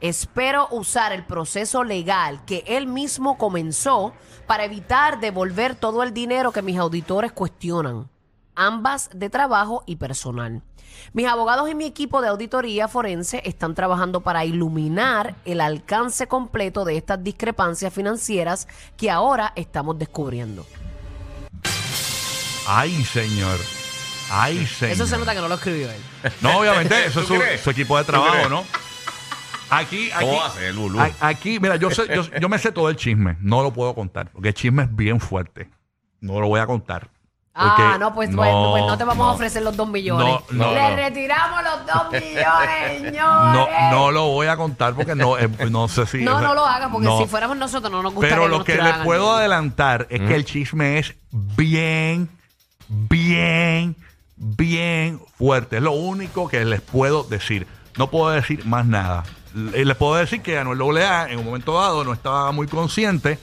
Espero 0.00 0.66
usar 0.72 1.12
el 1.12 1.24
proceso 1.24 1.84
legal 1.84 2.44
que 2.44 2.64
él 2.66 2.86
mismo 2.86 3.38
comenzó 3.38 4.12
para 4.46 4.64
evitar 4.64 5.20
devolver 5.20 5.76
todo 5.76 6.02
el 6.02 6.12
dinero 6.12 6.50
que 6.50 6.62
mis 6.62 6.78
auditores 6.78 7.32
cuestionan 7.32 8.08
ambas 8.54 9.10
de 9.14 9.30
trabajo 9.30 9.82
y 9.86 9.96
personal. 9.96 10.62
Mis 11.12 11.26
abogados 11.26 11.70
y 11.70 11.74
mi 11.74 11.84
equipo 11.84 12.20
de 12.20 12.28
auditoría 12.28 12.86
forense 12.86 13.42
están 13.44 13.74
trabajando 13.74 14.20
para 14.20 14.44
iluminar 14.44 15.34
el 15.44 15.60
alcance 15.60 16.26
completo 16.26 16.84
de 16.84 16.96
estas 16.96 17.22
discrepancias 17.22 17.92
financieras 17.92 18.68
que 18.96 19.10
ahora 19.10 19.52
estamos 19.56 19.98
descubriendo. 19.98 20.66
Ay, 22.66 23.04
señor. 23.04 23.58
Ay, 24.34 24.66
señor. 24.66 24.94
Eso 24.94 25.06
se 25.06 25.18
nota 25.18 25.34
que 25.34 25.40
no 25.40 25.48
lo 25.48 25.54
escribió 25.56 25.90
él. 25.90 26.00
No, 26.40 26.58
obviamente, 26.58 27.06
eso 27.06 27.20
es 27.20 27.26
¿Tú 27.26 27.34
su, 27.34 27.40
crees? 27.40 27.60
su 27.60 27.70
equipo 27.70 27.98
de 27.98 28.04
¿Tú 28.04 28.12
trabajo, 28.12 28.32
crees? 28.32 28.50
¿no? 28.50 28.64
Aquí, 29.70 30.10
aquí, 30.10 30.24
¿Cómo 30.26 30.38
va 30.38 30.46
a 30.46 30.50
ser, 30.50 30.74
Lulú? 30.74 31.00
a- 31.00 31.10
aquí, 31.20 31.58
mira, 31.60 31.76
yo, 31.76 31.90
sé, 31.90 32.06
yo, 32.14 32.22
yo 32.40 32.48
me 32.48 32.58
sé 32.58 32.72
todo 32.72 32.88
el 32.90 32.96
chisme, 32.96 33.36
no 33.40 33.62
lo 33.62 33.72
puedo 33.72 33.94
contar, 33.94 34.28
porque 34.30 34.48
el 34.48 34.54
chisme 34.54 34.82
es 34.84 34.94
bien 34.96 35.18
fuerte. 35.20 35.68
No 36.20 36.40
lo 36.40 36.48
voy 36.48 36.60
a 36.60 36.66
contar. 36.66 37.08
Ah, 37.54 37.74
porque- 37.76 37.98
no, 37.98 38.14
pues, 38.14 38.34
bueno, 38.34 38.68
pues 38.70 38.84
no 38.84 38.96
te 38.96 39.04
vamos 39.04 39.26
a 39.28 39.30
ofrecer 39.32 39.62
los 39.62 39.76
dos 39.76 39.86
millones. 39.88 40.26
No, 40.50 40.66
no, 40.66 40.74
Le 40.74 40.90
no. 40.90 40.96
retiramos 40.96 41.62
los 41.62 41.86
dos 41.86 42.12
millones, 42.12 43.02
No, 43.12 43.66
señores. 43.66 43.76
no 43.90 44.10
lo 44.10 44.26
voy 44.28 44.46
a 44.46 44.56
contar 44.56 44.94
porque 44.94 45.14
no, 45.14 45.38
eh, 45.38 45.48
no 45.70 45.88
sé 45.88 46.06
si. 46.06 46.22
No, 46.22 46.36
o 46.36 46.38
sea, 46.38 46.48
no 46.48 46.54
lo 46.54 46.66
haga 46.66 46.90
porque 46.90 47.06
no. 47.08 47.18
si 47.18 47.26
fuéramos 47.26 47.56
nosotros 47.58 47.92
no 47.92 48.02
nos 48.02 48.14
gustaría 48.14 48.36
Pero 48.36 48.48
lo 48.48 48.58
nos 48.58 48.66
que 48.66 48.76
le 48.80 48.92
puedo 49.04 49.32
el- 49.34 49.38
adelantar 49.40 50.06
es 50.08 50.20
que 50.20 50.34
el 50.34 50.44
chisme 50.46 50.98
es 50.98 51.14
bien, 51.30 52.30
bien, 52.88 53.96
bien 54.36 55.20
fuerte. 55.38 55.76
Es 55.76 55.82
lo 55.82 55.92
único 55.92 56.48
que 56.48 56.64
les 56.64 56.80
puedo 56.80 57.24
decir. 57.24 57.66
No 57.98 58.10
puedo 58.10 58.30
decir 58.30 58.64
más 58.66 58.86
nada. 58.86 59.22
L- 59.54 59.84
Les 59.84 59.96
puedo 59.96 60.14
decir 60.16 60.40
que 60.42 60.58
Anuel 60.58 60.96
AA 60.98 61.30
en 61.32 61.38
un 61.38 61.44
momento 61.44 61.74
dado 61.78 62.04
no 62.04 62.12
estaba 62.12 62.50
muy 62.52 62.66
consciente 62.66 63.38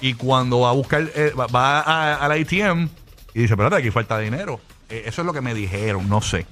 y 0.00 0.14
cuando 0.14 0.60
va 0.60 0.70
a 0.70 0.72
buscar, 0.72 1.02
eh, 1.14 1.32
va, 1.36 1.80
a 1.80 2.28
la 2.28 2.34
ATM 2.34 2.88
y 3.34 3.40
dice, 3.40 3.54
espérate, 3.54 3.76
aquí 3.76 3.90
falta 3.90 4.18
dinero. 4.18 4.60
Eh, 4.90 5.04
eso 5.06 5.22
es 5.22 5.26
lo 5.26 5.32
que 5.32 5.40
me 5.40 5.54
dijeron, 5.54 6.08
no 6.08 6.20
sé. 6.20 6.46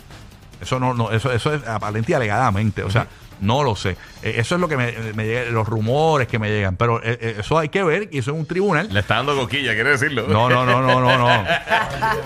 Eso 0.60 0.78
no, 0.78 0.94
no 0.94 1.10
eso, 1.10 1.32
eso 1.32 1.52
es 1.52 1.66
aparente 1.66 2.12
y 2.12 2.14
alegadamente. 2.14 2.82
O 2.84 2.90
sea, 2.90 3.08
no 3.42 3.62
lo 3.62 3.76
sé. 3.76 3.96
Eh, 4.22 4.34
eso 4.38 4.54
es 4.54 4.60
lo 4.60 4.68
que 4.68 4.76
me, 4.76 4.92
me 5.14 5.26
llega, 5.26 5.50
los 5.50 5.68
rumores 5.68 6.28
que 6.28 6.38
me 6.38 6.48
llegan. 6.48 6.76
Pero 6.76 7.02
eh, 7.02 7.18
eh, 7.20 7.36
eso 7.40 7.58
hay 7.58 7.68
que 7.68 7.82
ver, 7.82 8.08
y 8.12 8.18
eso 8.18 8.30
es 8.30 8.36
un 8.38 8.46
tribunal. 8.46 8.88
Le 8.90 9.00
está 9.00 9.16
dando 9.16 9.36
coquilla, 9.36 9.74
¿quiere 9.74 9.90
decirlo? 9.90 10.26
No, 10.28 10.48
no, 10.48 10.64
no, 10.64 10.80
no, 10.80 11.00
no, 11.00 11.18
no. 11.18 11.26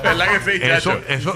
¿Verdad 0.03 0.27
que 0.29 0.41
sí, 0.59 0.63
Eso, 0.63 0.91
chacho? 0.93 1.03
eso, 1.09 1.33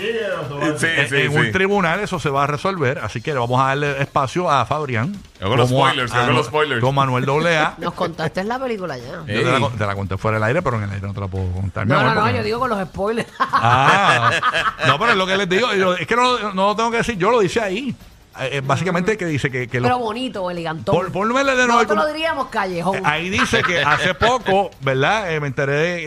Sí, 0.79 0.87
en, 0.97 1.09
sí, 1.09 1.17
en 1.17 1.37
un 1.39 1.51
tribunal 1.53 2.01
eso 2.01 2.19
se 2.21 2.31
va 2.31 2.45
a 2.45 2.47
resolver, 2.47 2.99
así 2.99 3.21
que 3.21 3.33
le 3.33 3.39
vamos 3.41 3.61
a 3.61 3.69
darle 3.69 4.01
espacio 4.01 4.51
a 4.51 4.65
Fabrián. 4.67 5.17
Yo 5.41 5.49
con 5.49 5.57
los 5.57 5.71
a- 5.71 5.75
spoilers, 5.75 6.13
yo 6.13 6.25
con 6.27 6.35
los 6.35 6.47
spoilers. 6.47 6.81
Con 6.83 6.95
Manuel 6.95 7.27
AA. 7.47 7.75
Nos 7.79 7.95
contaste 7.95 8.45
la 8.45 8.59
película 8.59 8.99
ya. 8.99 9.05
Yo 9.05 9.25
te 9.27 9.43
la, 9.45 9.57
Ey. 9.57 9.65
te 9.79 9.87
la 9.87 9.95
conté 9.95 10.17
fuera 10.19 10.37
del 10.37 10.45
aire, 10.45 10.61
pero 10.63 10.77
en 10.77 10.83
el 10.85 10.91
aire 10.91 11.07
no 11.07 11.15
te 11.15 11.21
la 11.21 11.29
puedo 11.29 11.51
contar. 11.53 11.87
No, 11.87 11.99
amor, 11.99 12.15
no, 12.15 12.27
no, 12.27 12.31
yo 12.31 12.43
digo 12.43 12.59
con 12.61 12.69
los 12.71 12.81
spoilers. 12.89 13.29
Ah, 13.39 14.31
no, 14.87 14.99
pero 14.99 15.13
es 15.13 15.17
lo 15.17 15.27
que 15.27 15.37
les 15.39 15.49
digo. 15.49 15.73
yo- 15.75 15.95
Es 15.95 16.07
que 16.07 16.17
no, 16.17 16.53
no 16.53 16.67
lo 16.69 16.77
tengo 16.77 16.91
que 16.91 16.99
decir, 16.99 17.17
yo 17.17 17.31
lo 17.31 17.41
dice 17.41 17.61
ahí. 17.61 17.95
Eh, 18.39 18.49
eh, 18.53 18.61
básicamente 18.65 19.17
que 19.19 19.27
dice 19.27 19.51
que, 19.51 19.67
que 19.67 19.81
Pero 19.81 19.89
los- 19.97 19.99
bonito, 19.99 20.51
elegantón. 20.51 20.95
Por- 20.95 21.11
pónmele 21.11 21.51
de 21.57 21.67
nuevo 21.67 21.73
Nosotros 21.83 21.99
lo 21.99 22.07
diríamos 22.07 22.47
callejón. 22.47 22.97
Eh, 22.99 23.03
Ahí 23.05 23.29
dice 23.29 23.63
que 23.63 23.83
hace 23.83 24.15
poco, 24.15 24.71
¿verdad? 24.81 25.33
Eh, 25.33 25.41
me 25.41 25.49
enteré 25.49 25.99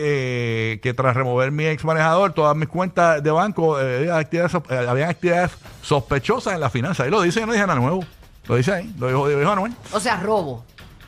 eh, 0.72 0.80
que 0.80 0.94
tras 0.94 1.14
remover 1.14 1.50
mi 1.52 1.66
ex 1.66 1.84
manejador, 1.84 2.32
todas 2.32 2.56
mis 2.56 2.68
cuentas 2.68 3.22
de 3.22 3.30
banco, 3.30 3.78
eh, 3.80 3.98
había 3.98 4.16
actividades, 4.16 4.52
sospe- 4.54 4.72
eh, 4.84 4.88
habían 4.88 5.10
actividades 5.10 5.50
sospechosas 5.82 6.54
en 6.54 6.60
la 6.60 6.70
finanza. 6.70 7.04
Ahí 7.04 7.10
lo 7.10 7.20
dice, 7.20 7.40
yo 7.40 7.46
no 7.46 7.52
dije 7.52 7.66
nada 7.66 7.78
nuevo. 7.78 8.04
Lo 8.46 8.56
dice 8.56 8.72
ahí, 8.72 8.94
lo 8.98 9.06
dijo, 9.08 9.28
lo 9.28 9.38
dijo 9.38 9.50
Anuel. 9.50 9.72
O 9.92 10.00
sea, 10.00 10.16
robo. 10.20 10.64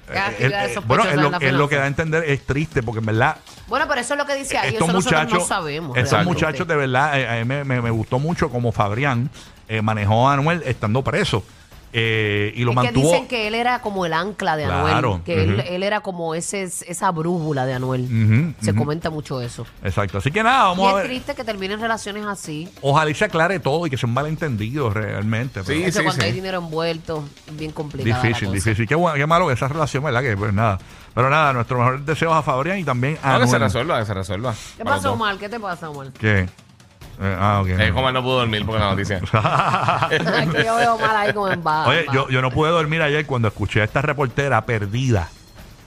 Eh, 0.09 0.37
eh, 0.39 0.51
eh, 0.75 0.81
bueno, 0.87 1.05
es 1.05 1.17
lo, 1.17 1.31
la 1.31 1.39
es 1.39 1.53
lo 1.53 1.69
que 1.69 1.77
da 1.77 1.85
a 1.85 1.87
entender, 1.89 2.25
es 2.25 2.47
triste, 2.47 2.83
porque 2.83 3.01
en 3.01 3.07
verdad, 3.07 3.37
Bueno, 3.67 3.87
pero 3.89 4.01
eso 4.01 4.15
es 4.15 4.19
lo 4.19 4.25
que 4.27 4.35
dice 4.37 4.57
ahí. 4.57 4.75
estos 4.75 4.89
eso 4.89 4.97
muchachos, 4.99 5.39
no 5.41 5.45
sabemos. 5.45 5.97
estos 5.97 6.13
realmente. 6.13 6.35
muchachos 6.41 6.69
de 6.69 6.77
verdad, 6.77 7.19
eh, 7.21 7.29
a 7.29 7.35
mí 7.39 7.45
me, 7.45 7.65
me- 7.65 7.83
me 7.83 7.91
gustó 7.91 8.19
mucho 8.19 8.49
como 8.49 8.71
Fabrián 8.73 9.29
eh, 9.69 9.83
manejó 9.83 10.29
a 10.29 10.35
Anuel 10.35 10.63
estando 10.65 11.03
preso. 11.03 11.43
Eh, 11.99 12.53
y 12.55 12.63
lo 12.65 12.73
es 12.73 12.77
mantuvo. 12.77 12.93
que 13.05 13.09
dicen 13.15 13.27
que 13.29 13.49
él 13.49 13.55
era 13.55 13.81
como 13.81 14.05
el 14.05 14.13
ancla 14.13 14.55
de 14.57 14.67
Anuel. 14.67 14.85
Claro, 14.93 15.21
Que 15.25 15.45
él, 15.45 15.83
era 15.83 16.01
como 16.01 16.35
ese, 16.35 16.63
esa 16.65 17.11
brújula 17.11 17.65
de 17.65 17.73
Anuel. 17.73 18.55
Se 18.61 18.75
comenta 18.75 19.09
mucho 19.09 19.41
eso. 19.41 19.65
Exacto. 19.83 20.19
Así 20.19 20.31
que 20.31 20.43
nada, 20.43 20.67
Y 20.75 20.77
vamos 20.77 20.87
a 20.89 20.91
es 20.91 20.97
ver. 20.97 21.07
triste 21.07 21.35
que 21.35 21.43
terminen 21.43 21.81
relaciones 21.81 22.27
así. 22.27 22.69
Ojalá 22.83 23.11
y 23.11 23.15
se 23.15 23.25
aclare 23.25 23.61
todo 23.61 23.87
y 23.87 23.91
que 23.91 23.97
sea 23.97 24.07
un 24.09 24.13
malentendido 24.13 24.91
realmente. 24.91 25.63
pero- 25.65 25.79
Sí, 25.79 25.85
Eso 25.85 26.01
sí, 26.01 26.05
cuando 26.05 26.21
sí. 26.23 26.27
hay 26.29 26.33
dinero 26.35 26.59
envuelto, 26.59 27.25
es 27.47 27.57
bien 27.57 27.73
complicado. 27.73 28.23
Difícil, 28.23 28.53
difícil. 28.53 28.87
Qué, 28.87 28.95
bueno, 28.95 29.17
qué 29.17 29.27
malo 29.27 29.47
que 29.47 29.55
esa 29.55 29.67
relación, 29.69 30.05
¿verdad? 30.05 30.21
Que 30.21 30.37
pues 30.37 30.53
nada. 30.53 30.79
Pero 31.15 31.31
nada, 31.31 31.55
nuestros 31.55 31.79
mejores 31.81 32.05
deseos 32.05 32.35
a 32.35 32.43
Fabrián 32.43 32.79
y 32.79 32.85
también 32.85 33.17
a 33.23 33.33
No, 33.35 33.41
que 33.41 33.47
se 33.47 33.57
Anuel. 33.57 33.69
resuelva, 33.71 33.99
que 34.01 34.05
se 34.05 34.13
resuelva. 34.13 34.55
¿Qué 34.77 34.85
pasó. 34.85 35.15
Omar? 35.15 35.39
¿Qué 35.39 35.49
te 35.49 35.59
pasa, 35.59 35.89
Omar? 35.89 36.09
¿Qué? 36.13 36.47
Eh, 37.21 37.37
ah, 37.41 37.61
ok. 37.63 37.69
Eh, 37.69 37.93
como 37.95 38.09
él 38.09 38.15
no 38.15 38.23
pudo 38.23 38.39
dormir 38.41 38.65
porque 38.67 38.79
la 38.81 38.91
noticia. 38.91 39.17
Es 40.11 40.51
que 40.51 40.65
yo 40.65 40.77
veo 40.77 40.99
mal 40.99 41.17
ahí 41.17 41.33
como 41.33 41.49
en 41.51 41.63
ba- 41.63 41.87
Oye, 41.89 42.07
yo, 42.13 42.29
yo 42.29 42.43
no 42.43 42.51
pude 42.51 42.71
dormir 42.71 43.01
ayer 43.03 43.25
cuando 43.27 43.49
escuché 43.49 43.81
a 43.81 43.85
esta 43.85 44.03
reportera 44.03 44.65
perdida 44.67 45.29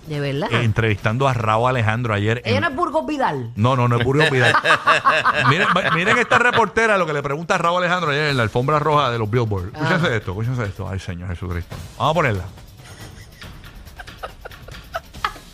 De 0.08 0.20
verdad. 0.20 0.48
eh, 0.52 0.64
entrevistando 0.64 1.28
a 1.28 1.34
Raúl 1.34 1.70
Alejandro 1.70 2.14
ayer. 2.16 2.42
Ella 2.46 2.56
en- 2.58 2.62
no 2.64 2.70
es 2.70 2.76
Burgos 2.76 3.06
Vidal. 3.06 3.52
No, 3.56 3.76
no, 3.76 3.88
no 3.88 3.98
es 4.00 4.04
Burgos 4.04 4.30
Vidal. 4.32 4.56
miren, 5.50 5.68
miren 5.94 6.18
esta 6.18 6.40
reportera 6.40 6.98
lo 6.98 7.06
que 7.06 7.14
le 7.14 7.22
pregunta 7.22 7.56
a 7.56 7.58
Raúl 7.60 7.84
Alejandro 7.84 8.10
ayer 8.12 8.30
en 8.30 8.38
la 8.38 8.44
alfombra 8.44 8.80
roja 8.80 9.12
de 9.12 9.20
los 9.20 9.30
Billboard. 9.30 9.72
Ah. 9.76 9.80
Escúchense 9.84 10.16
esto, 10.18 10.32
escúchense 10.32 10.64
esto. 10.64 10.90
Ay, 10.90 11.00
Señor 11.00 11.30
Jesucristo. 11.30 11.76
Vamos 11.98 12.12
a 12.12 12.14
ponerla. 12.16 12.44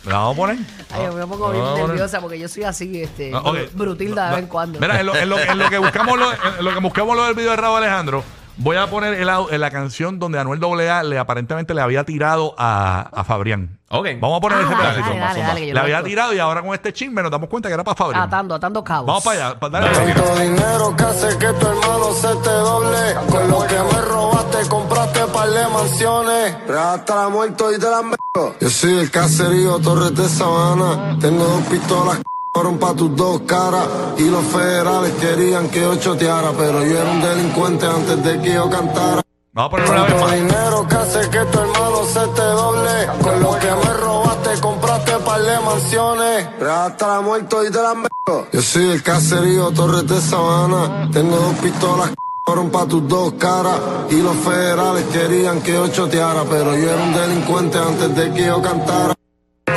¿La 0.06 0.14
vamos 0.18 0.34
a 0.34 0.36
poner? 0.36 0.56
Ay, 0.92 1.04
yo 1.04 1.12
me 1.14 1.26
pongo 1.26 1.50
bien 1.50 1.64
Ah, 1.64 1.70
bueno. 1.72 1.88
nerviosa 1.88 2.20
porque 2.20 2.38
yo 2.38 2.48
soy 2.48 2.62
así, 2.64 3.02
este, 3.02 3.32
Ah, 3.34 3.40
ok. 3.44 3.58
brutilda 3.74 4.26
de 4.26 4.30
vez 4.36 4.42
en 4.44 4.48
cuando. 4.48 4.78
Mira, 4.80 5.00
en 5.00 5.06
lo, 5.06 5.16
en 5.16 5.28
lo- 5.28 5.38
en 5.38 5.58
lo 5.58 5.68
que 5.68 5.78
buscamos 5.78 6.18
lo, 6.18 6.32
en 6.32 6.64
lo 6.64 6.72
que 6.72 6.78
buscamos 6.80 7.16
lo 7.16 7.24
del 7.24 7.34
video 7.34 7.50
de 7.50 7.56
Raúl 7.56 7.78
Alejandro, 7.78 8.22
voy 8.58 8.76
a 8.76 8.86
poner 8.88 9.14
el 9.14 9.28
au- 9.28 9.48
en 9.50 9.60
la 9.60 9.70
canción 9.70 10.18
donde 10.18 10.38
Anuel 10.38 10.60
AA 10.62 11.02
le 11.02 11.18
aparentemente 11.18 11.74
le 11.74 11.80
había 11.82 12.04
tirado 12.04 12.54
a, 12.58 13.08
a 13.12 13.24
Fabrián. 13.24 13.78
Ok. 13.88 14.08
Vamos 14.20 14.38
a 14.38 14.40
poner 14.40 14.58
Ah, 14.58 14.62
ese 14.62 14.70
dale, 14.70 14.82
pedacito. 14.82 15.08
dale, 15.08 15.20
dale, 15.20 15.40
dale, 15.46 15.60
que 15.60 15.66
yo 15.66 15.66
le 15.68 15.74
lo 15.74 15.80
había 15.82 15.96
busco. 15.98 16.08
tirado 16.08 16.34
y 16.34 16.38
ahora 16.40 16.62
con 16.62 16.74
este 16.74 16.92
chisme 16.92 17.22
nos 17.22 17.30
damos 17.30 17.48
cuenta 17.48 17.68
que 17.68 17.74
era 17.74 17.84
para 17.84 17.94
Fabrián. 17.94 18.22
Atando, 18.24 18.54
atando 18.56 18.82
cabos. 18.82 19.06
Vamos 19.06 19.24
para 19.24 19.46
allá. 19.48 19.60
pa- 19.60 19.68
dale. 19.68 19.90
Tanto 19.90 20.34
dinero 20.36 20.96
que 20.96 21.04
hace 21.04 21.38
que 21.38 21.46
tu 21.52 21.66
hermano 21.66 22.12
se 22.12 22.28
te 22.28 22.50
doble. 22.50 23.14
Con 23.30 23.48
lo 23.48 23.66
que 23.66 23.74
me 23.74 24.00
robaste, 24.02 24.68
compraste 24.68 25.20
par 25.32 25.48
de 25.48 25.68
mansiones. 25.68 26.56
Hasta 26.76 27.14
la 27.14 27.28
muerte 27.28 27.64
y 27.76 27.78
te 27.80 27.88
la 27.90 28.02
meto. 28.02 28.54
Yo 28.60 28.68
soy 28.70 28.98
el 28.98 29.10
caserío 29.10 29.78
Torres 29.78 30.14
de 30.16 30.28
Sabana. 30.28 31.16
Tengo 31.20 31.44
dos 31.44 31.62
pistolas, 31.70 32.18
cabrón, 32.56 32.78
pa' 32.78 32.94
tus 32.94 33.14
dos 33.14 33.42
caras. 33.46 33.86
Y 34.18 34.28
los 34.30 34.44
federales 34.46 35.12
querían 35.20 35.68
que 35.68 35.80
yo 35.80 35.96
choteara. 35.96 36.52
Pero 36.56 36.84
yo 36.84 36.98
era 36.98 37.10
un 37.10 37.20
delincuente 37.20 37.86
antes 37.86 38.22
de 38.24 38.40
que 38.40 38.54
yo 38.54 38.70
cantara. 38.70 39.22
A 39.58 39.70
poner 39.70 39.88
una 39.90 40.04
vez 40.04 40.20
más. 40.20 40.32
dinero 40.34 40.86
que 40.86 40.94
hace 40.96 41.20
que 41.30 41.38
tu 41.46 41.58
hermano 41.58 42.04
se 42.12 42.26
te 42.36 42.42
doble. 42.42 43.06
Con 43.22 43.42
lo 43.42 43.58
que 43.58 43.66
me 43.66 43.92
robaste, 43.94 44.60
compraste 44.60 45.12
par 45.24 45.42
de 45.42 45.60
mansiones. 45.60 46.48
Pero 46.58 46.72
hasta 46.72 47.08
la 47.08 47.20
muerte 47.22 47.56
y 47.66 47.70
te 47.70 47.82
la 47.82 47.94
meto. 47.94 48.46
Yo 48.52 48.62
soy 48.62 48.90
el 48.90 49.02
caserío 49.02 49.70
Torres 49.70 50.06
de 50.06 50.20
Sabana. 50.20 51.08
Tengo 51.10 51.36
dos 51.36 51.54
pistolas, 51.56 52.10
cabrón, 52.46 52.70
pa' 52.70 52.86
tus 52.86 53.08
dos 53.08 53.32
caras. 53.34 53.78
Y 54.10 54.20
los 54.20 54.36
federales 54.36 55.04
querían 55.12 55.62
que 55.62 55.72
yo 55.72 55.88
choteara. 55.88 56.44
Pero 56.50 56.76
yo 56.76 56.90
era 56.90 57.02
un 57.02 57.14
delincuente 57.14 57.78
antes 57.78 58.14
de 58.14 58.32
que 58.32 58.46
yo 58.46 58.60
cantara. 58.60 59.15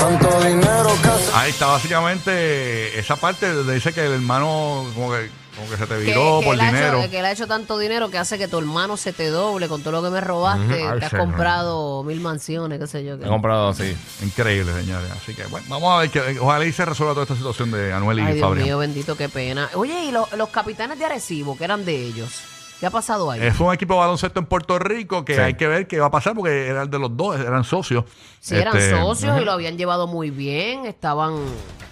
Tanto 0.10 0.39
dinero 0.41 0.89
que 1.04 1.10
Ahí 1.36 1.52
está 1.52 1.67
básicamente 1.67 2.98
esa 3.00 3.15
parte 3.15 3.54
donde 3.54 3.76
dice 3.76 3.93
que 3.93 4.04
el 4.08 4.13
hermano 4.13 4.84
como 4.95 5.12
que, 5.12 5.30
como 5.56 5.69
que 5.69 5.78
se 5.78 5.86
te 5.86 5.95
Que, 6.00 6.02
viró 6.06 6.39
que 6.39 6.45
por 6.45 6.54
él 6.56 6.62
ha 6.62 6.65
dinero. 6.72 7.00
hecho, 7.02 7.10
que 7.12 7.19
él 7.19 7.26
ha 7.26 7.32
hecho 7.32 7.45
tanto 7.45 7.78
dinero 7.78 8.10
que 8.10 8.17
hace 8.17 8.39
que 8.39 8.48
tu 8.48 8.58
hermano 8.58 8.98
se 8.98 9.13
te 9.13 9.28
doble 9.30 9.67
con 9.67 9.82
todo 9.84 9.91
lo 9.91 10.02
que 10.04 10.10
me 10.10 10.19
robaste. 10.19 10.88
Ay, 10.88 11.00
te 11.00 11.06
has 11.06 11.12
señor. 11.12 11.28
comprado 11.28 12.04
mil 12.04 12.19
mansiones, 12.22 12.80
qué 12.80 12.88
sé 12.88 13.04
yo. 13.06 13.19
qué. 13.19 13.26
He 13.26 13.28
comprado, 13.30 13.72
sí. 13.76 13.95
Increíble, 14.24 14.74
señores. 14.74 15.12
Así 15.12 15.36
que 15.36 15.45
bueno, 15.45 15.67
vamos 15.69 15.93
a 15.95 16.00
ver 16.02 16.10
que 16.10 16.39
ojalá 16.39 16.65
y 16.65 16.72
se 16.74 16.86
resuelva 16.86 17.13
toda 17.13 17.24
esta 17.26 17.36
situación 17.36 17.69
de 17.69 17.93
Anuel 17.93 18.17
y 18.17 18.22
Ay, 18.24 18.34
Dios 18.34 18.45
Fabrián. 18.48 18.65
mío, 18.65 18.78
bendito, 18.80 19.15
qué 19.15 19.30
pena. 19.30 19.69
Oye, 19.76 20.06
y 20.06 20.12
lo- 20.12 20.28
los 20.38 20.50
capitanes 20.50 20.98
de 20.98 21.06
Arecibo, 21.06 21.56
que 21.56 21.65
eran 21.65 21.86
de 21.86 21.95
ellos. 22.04 22.32
¿Qué 22.80 22.86
ha 22.86 22.89
pasado 22.89 23.30
ahí? 23.30 23.42
Es 23.42 23.60
un 23.60 23.74
equipo 23.74 23.94
de 23.96 24.00
baloncesto 24.00 24.39
en 24.39 24.46
Puerto 24.46 24.80
Rico 24.80 25.26
que 25.26 25.36
Sí. 25.36 25.42
hay 25.42 25.54
que 25.56 25.68
ver 25.68 25.88
qué 25.88 26.00
va 26.00 26.06
a 26.08 26.12
pasar 26.12 26.34
porque 26.34 26.68
eran 26.68 26.89
de 26.89 26.98
los 27.00 27.15
dos, 27.15 27.39
eran 27.39 27.63
socios. 27.65 28.06
Sí, 28.39 28.56
eran 28.56 28.78
Este, 28.78 28.92
socios 28.98 29.42
y 29.42 29.44
lo 29.46 29.52
habían 29.52 29.78
llevado 29.78 30.08
muy 30.08 30.30
bien, 30.30 30.86
estaban 30.86 31.36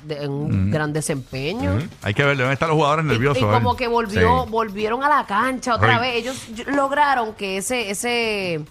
de- 0.04 0.24
en 0.24 0.32
un 0.32 0.72
gran 0.72 0.94
desempeño. 0.94 1.78
Hay 2.02 2.14
que 2.14 2.24
ver, 2.24 2.38
deben 2.38 2.54
estar 2.54 2.70
los 2.70 2.76
jugadores 2.78 3.04
nerviosos. 3.04 3.42
Y, 3.44 3.46
¿eh? 3.46 3.50
como 3.52 3.76
que 3.76 3.90
volvió, 3.90 4.44
Sí. 4.46 4.50
volvieron 4.50 5.04
a 5.04 5.10
la 5.10 5.26
cancha 5.26 5.76
otra 5.76 5.96
Ay. 5.98 6.02
vez. 6.02 6.16
Ellos 6.24 6.68
lograron 6.68 7.34
que 7.34 7.58
ese, 7.58 7.90
ese, 7.90 8.54
eh, 8.56 8.56
eh, 8.56 8.66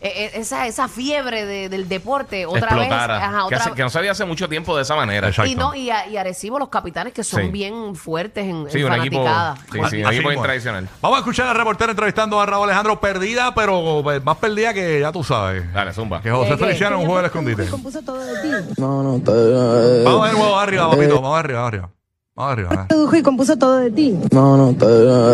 esa, 0.00 0.66
esa 0.66 0.88
fiebre 0.88 1.44
de- 1.44 1.68
del 1.68 1.88
deporte 1.88 2.46
otra 2.46 2.60
Explotara. 2.60 3.14
vez, 3.18 3.22
ajá, 3.26 3.38
que, 3.40 3.44
otra 3.44 3.58
hace- 3.58 3.72
que 3.72 3.82
no 3.82 3.90
se 3.90 3.98
había 3.98 4.12
hace 4.12 4.24
mucho 4.24 4.48
tiempo 4.48 4.74
de 4.76 4.82
esa 4.82 4.96
manera. 4.96 5.28
Exacto. 5.28 5.50
y 5.50 5.54
no 5.54 5.74
y, 5.74 5.90
a- 5.90 6.06
y 6.08 6.16
Arecibo 6.16 6.58
los 6.58 6.68
capitanes 6.70 7.12
que 7.12 7.22
son 7.22 7.42
Sí. 7.42 7.48
bien 7.48 7.94
fuertes 7.94 8.44
en, 8.46 8.70
Sí, 8.70 8.78
en 8.80 8.86
un 8.86 8.92
equipo, 8.94 9.24
sí, 9.72 9.78
sí, 9.90 10.02
un 10.02 10.12
equipo 10.12 10.42
tradicional. 10.42 10.88
Vamos 11.02 11.16
a 11.16 11.20
escuchar 11.20 11.46
a 11.46 11.52
la 11.52 11.58
reportera 11.58 11.90
entrevistando 11.90 12.40
a 12.40 12.46
Raúl 12.46 12.64
Alejandro 12.64 12.98
perdida, 13.00 13.54
pero 13.54 14.00
pues, 14.02 14.24
más 14.24 14.36
perdida 14.38 14.72
que 14.72 15.00
ya 15.00 15.12
tú 15.12 15.22
sabes. 15.22 15.70
Dale, 15.72 15.92
zumba. 15.92 16.20
Que 16.22 16.30
José. 16.30 16.56
Feliciano 16.56 16.96
un 16.98 17.02
juego 17.04 17.16
del 17.18 17.26
escondite. 17.26 17.66
No, 18.78 19.02
no, 19.02 19.16
está- 19.16 19.32
eh, 19.32 20.02
Vamos 20.04 20.22
a 20.22 20.24
ver 20.30 20.38
nuevo 20.38 20.58
arriba, 20.58 20.90
papito. 20.90 21.14
Vamos 21.20 21.38
arriba, 21.38 21.66
arriba. 21.66 21.90
Vamos 22.40 22.52
arriba. 22.52 22.70
eh. 22.74 22.86
produjo 22.88 23.16
y 23.16 23.22
compuso 23.22 23.56
todo 23.56 23.76
de 23.76 23.90
ti. 23.90 24.18
No, 24.32 24.56
no, 24.56 24.70
está- 24.70 24.86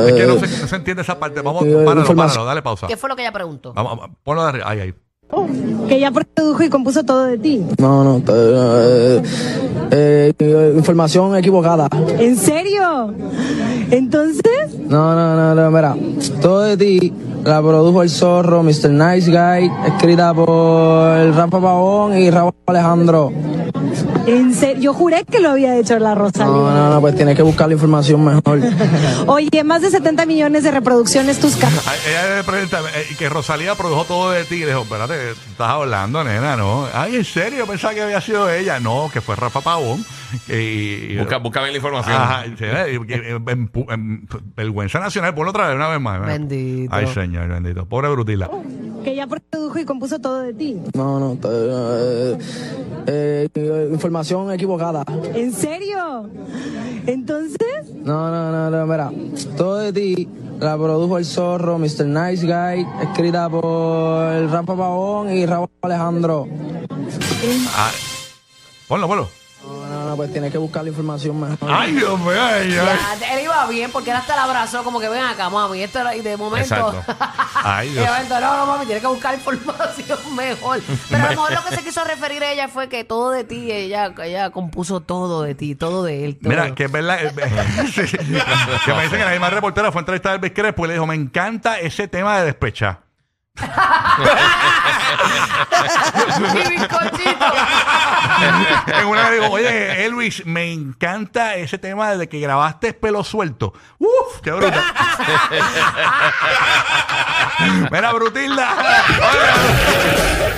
Es 0.08 0.14
que 0.14 0.26
no 0.26 0.34
eh, 0.34 0.46
se, 0.46 0.60
no 0.62 0.68
se 0.68 0.76
entiende 0.76 1.02
esa 1.02 1.18
parte. 1.18 1.40
Vamos, 1.40 1.64
Eh, 1.64 1.82
páralo, 1.84 2.14
páralo, 2.14 2.44
dale 2.44 2.62
pausa. 2.62 2.86
¿Qué 2.86 2.96
fue 2.96 3.08
lo 3.08 3.16
que 3.16 3.22
ella 3.22 3.32
preguntó? 3.32 3.72
Vamos, 3.72 3.96
vamos, 3.98 4.16
ponlo 4.22 4.42
de 4.42 4.48
arriba. 4.48 4.70
Ahí, 4.70 4.80
ahí. 4.80 4.94
Que 5.88 5.96
ella 5.96 6.10
produjo 6.10 6.62
y 6.62 6.68
compuso 6.68 7.02
todo 7.04 7.24
de 7.24 7.38
ti. 7.38 7.64
No, 7.78 8.04
no, 8.04 8.16
está- 8.18 8.32
eh, 8.36 9.22
eh, 10.38 10.72
información 10.76 11.36
equivocada. 11.36 11.88
¿En 12.18 12.36
serio? 12.36 13.12
Entonces. 13.90 14.74
No, 14.88 15.14
no, 15.14 15.36
no, 15.36 15.54
no, 15.54 15.70
mira. 15.70 15.94
Todo 16.40 16.62
de 16.62 16.76
ti 16.76 17.12
la 17.44 17.60
produjo 17.60 18.02
el 18.02 18.10
zorro, 18.10 18.62
Mr. 18.62 18.90
Nice 18.90 19.30
Guy, 19.30 19.70
escrita 19.86 20.32
por 20.34 20.48
Rafa 21.34 21.60
Pavón 21.60 22.16
y 22.18 22.30
Raúl 22.30 22.52
Alejandro. 22.66 23.32
En 24.26 24.52
serio, 24.54 24.82
yo 24.82 24.92
juré 24.94 25.24
que 25.24 25.38
lo 25.38 25.50
había 25.50 25.76
hecho 25.76 25.96
la 26.00 26.16
Rosalía. 26.16 26.46
No, 26.52 26.70
no, 26.72 26.90
no, 26.94 27.00
pues 27.00 27.14
tienes 27.14 27.36
que 27.36 27.42
buscar 27.42 27.68
la 27.68 27.74
información 27.74 28.24
mejor. 28.24 28.60
Oye, 29.28 29.62
más 29.64 29.82
de 29.82 29.90
70 29.90 30.26
millones 30.26 30.64
de 30.64 30.72
reproducciones 30.72 31.38
tus 31.38 31.54
ca- 31.54 31.68
Ay, 31.86 31.98
Ella 32.10 32.36
le 32.38 32.42
pregunta 32.44 32.80
eh, 32.96 33.14
que 33.16 33.28
Rosalía 33.28 33.76
produjo 33.76 34.02
todo 34.04 34.30
de 34.32 34.42
ti. 34.44 34.64
Dijo, 34.64 34.80
espérate, 34.82 35.14
estás 35.31 35.68
hablando, 35.68 36.22
nena, 36.24 36.57
¿no? 36.57 36.87
Ay, 36.92 37.16
¿en 37.16 37.24
serio? 37.24 37.66
Pensaba 37.66 37.94
que 37.94 38.02
había 38.02 38.20
sido 38.20 38.50
ella. 38.50 38.79
No, 38.81 39.11
que 39.12 39.20
fue 39.20 39.37
Rafa 39.37 39.61
Pavón. 39.61 40.05
Y, 40.48 40.52
y- 40.55 41.16
Busca, 41.18 41.38
busca 41.38 41.61
bien 41.61 41.72
la 41.72 41.76
información. 41.79 42.14
Ajá, 42.16 42.44
sí, 42.44 42.55
eh, 42.64 42.98
y- 43.07 43.11
y- 43.11 43.14
en- 43.14 43.48
en- 43.48 43.70
en- 43.88 44.29
vergüenza 44.57 44.98
nacional, 45.00 45.35
ponlo 45.35 45.50
otra 45.50 45.68
vez, 45.68 45.76
una 45.76 45.88
vez 45.88 46.00
más. 46.00 46.26
Bendito. 46.26 46.94
Ay, 46.94 47.07
señor, 47.09 47.48
bendito. 47.48 47.87
Pobre 47.87 48.09
Brutila. 48.11 48.48
Que 49.06 49.12
ella 49.12 49.28
produjo 49.28 49.78
y 49.78 49.84
compuso 49.84 50.18
todo 50.18 50.40
de 50.40 50.52
ti. 50.52 50.80
No, 50.92 51.20
no, 51.20 51.38
eh, 51.44 52.36
eh, 53.06 53.88
información 53.92 54.50
equivocada. 54.50 55.04
¿En 55.32 55.52
serio? 55.52 56.28
Entonces. 57.06 57.94
No, 58.02 58.32
no, 58.32 58.50
no, 58.50 58.68
no, 58.68 58.84
mira. 58.84 59.12
Todo 59.56 59.76
de 59.76 59.92
ti 59.92 60.28
la 60.58 60.76
produjo 60.76 61.18
el 61.18 61.24
zorro, 61.24 61.78
Mr. 61.78 62.04
Nice 62.04 62.44
Guy, 62.44 62.84
escrita 63.00 63.48
por 63.48 63.62
Rafa 64.50 64.76
Pavón 64.76 65.32
y 65.32 65.46
Raúl 65.46 65.68
Alejandro. 65.82 66.48
Ah, 67.76 67.92
ponlo, 68.88 69.06
ponlo. 69.06 69.45
No, 69.66 69.87
no, 69.88 70.05
no, 70.11 70.16
pues 70.16 70.31
tienes 70.33 70.52
que 70.52 70.59
buscar 70.59 70.83
la 70.85 70.90
información 70.90 71.38
mejor. 71.40 71.68
Ay, 71.72 71.92
Dios 71.92 72.18
mío. 72.20 72.31
ay, 72.40 72.76
ay. 72.79 73.18
Ya, 73.20 73.35
él 73.37 73.44
iba 73.44 73.66
bien 73.66 73.90
porque 73.90 74.11
él 74.11 74.16
hasta 74.16 74.37
la 74.37 74.44
abrazó 74.44 74.85
como 74.85 75.00
que 75.00 75.09
ven 75.09 75.24
acá, 75.24 75.48
mami. 75.50 75.83
Esto 75.83 76.00
era- 76.00 76.14
y 76.14 76.20
de 76.22 76.37
momento. 76.37 76.74
Exacto. 76.92 77.14
Ay, 77.64 77.88
Y 77.88 77.92
Dios. 77.92 78.05
de 78.05 78.11
momento, 78.12 78.40
no, 78.40 78.57
no, 78.59 78.66
mami, 78.66 78.85
tienes 78.87 79.02
que 79.02 79.09
buscar 79.09 79.35
información 79.35 80.18
mejor. 80.37 80.81
Pero 81.11 81.22
a 81.22 81.26
lo 81.26 81.31
mejor 81.31 81.52
lo 81.52 81.64
que 81.64 81.74
se 81.76 81.83
quiso 81.83 82.05
referir 82.05 82.44
a 82.44 82.52
ella 82.52 82.68
fue 82.68 82.88
que 82.88 83.02
todo 83.05 83.31
de 83.31 83.44
ti, 83.44 83.72
ella, 83.72 84.12
ella 84.22 84.50
compuso 84.50 85.00
todo 85.00 85.42
de 85.42 85.55
ti, 85.55 85.74
todo 85.74 86.05
de 86.05 86.24
él. 86.24 86.38
todo. 86.40 86.50
Mira, 86.50 86.74
que 86.74 86.85
es 86.85 86.92
verdad. 86.92 87.18
eh, 87.24 87.33
sí, 87.92 88.02
que 88.02 88.94
me 88.94 89.02
dicen 89.02 89.18
que 89.18 89.24
la 89.24 89.31
misma 89.33 89.50
reportera 89.50 89.90
fue 89.90 90.00
a 90.00 90.02
entrevistar 90.02 90.33
a 90.33 90.35
Elvis 90.37 90.52
Crespo 90.52 90.85
y 90.85 90.88
le 90.88 90.94
dijo: 90.94 91.07
Me 91.07 91.14
encanta 91.16 91.79
ese 91.81 92.07
tema 92.09 92.38
de 92.38 92.46
despechar. 92.46 93.05
Y 96.38 96.68
bizcochito. 96.68 97.46
en 98.86 99.06
una 99.06 99.30
le 99.30 99.40
digo, 99.40 99.50
oye, 99.50 100.04
Elvis, 100.04 100.44
me 100.46 100.72
encanta 100.72 101.56
ese 101.56 101.78
tema 101.78 102.10
desde 102.10 102.28
que 102.28 102.38
grabaste 102.40 102.92
pelo 102.92 103.24
suelto. 103.24 103.72
¡Uf! 103.98 104.40
¡Qué 104.42 104.52
brutal! 104.52 104.82
Mira, 107.90 108.12
Brutilda. 108.12 108.76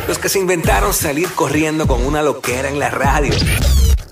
Los 0.06 0.18
que 0.18 0.28
se 0.28 0.38
inventaron 0.38 0.92
salir 0.92 1.32
corriendo 1.34 1.86
con 1.86 2.04
una 2.04 2.22
loquera 2.22 2.68
en 2.68 2.78
la 2.78 2.90
radio. 2.90 3.32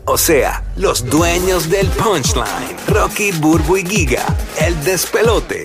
O 0.08 0.16
sea, 0.16 0.62
los 0.76 1.04
dueños 1.06 1.68
del 1.68 1.88
punchline. 1.88 2.76
Rocky, 2.86 3.32
Burbu 3.32 3.78
y 3.78 3.86
Giga. 3.86 4.24
El 4.60 4.82
despelote. 4.84 5.64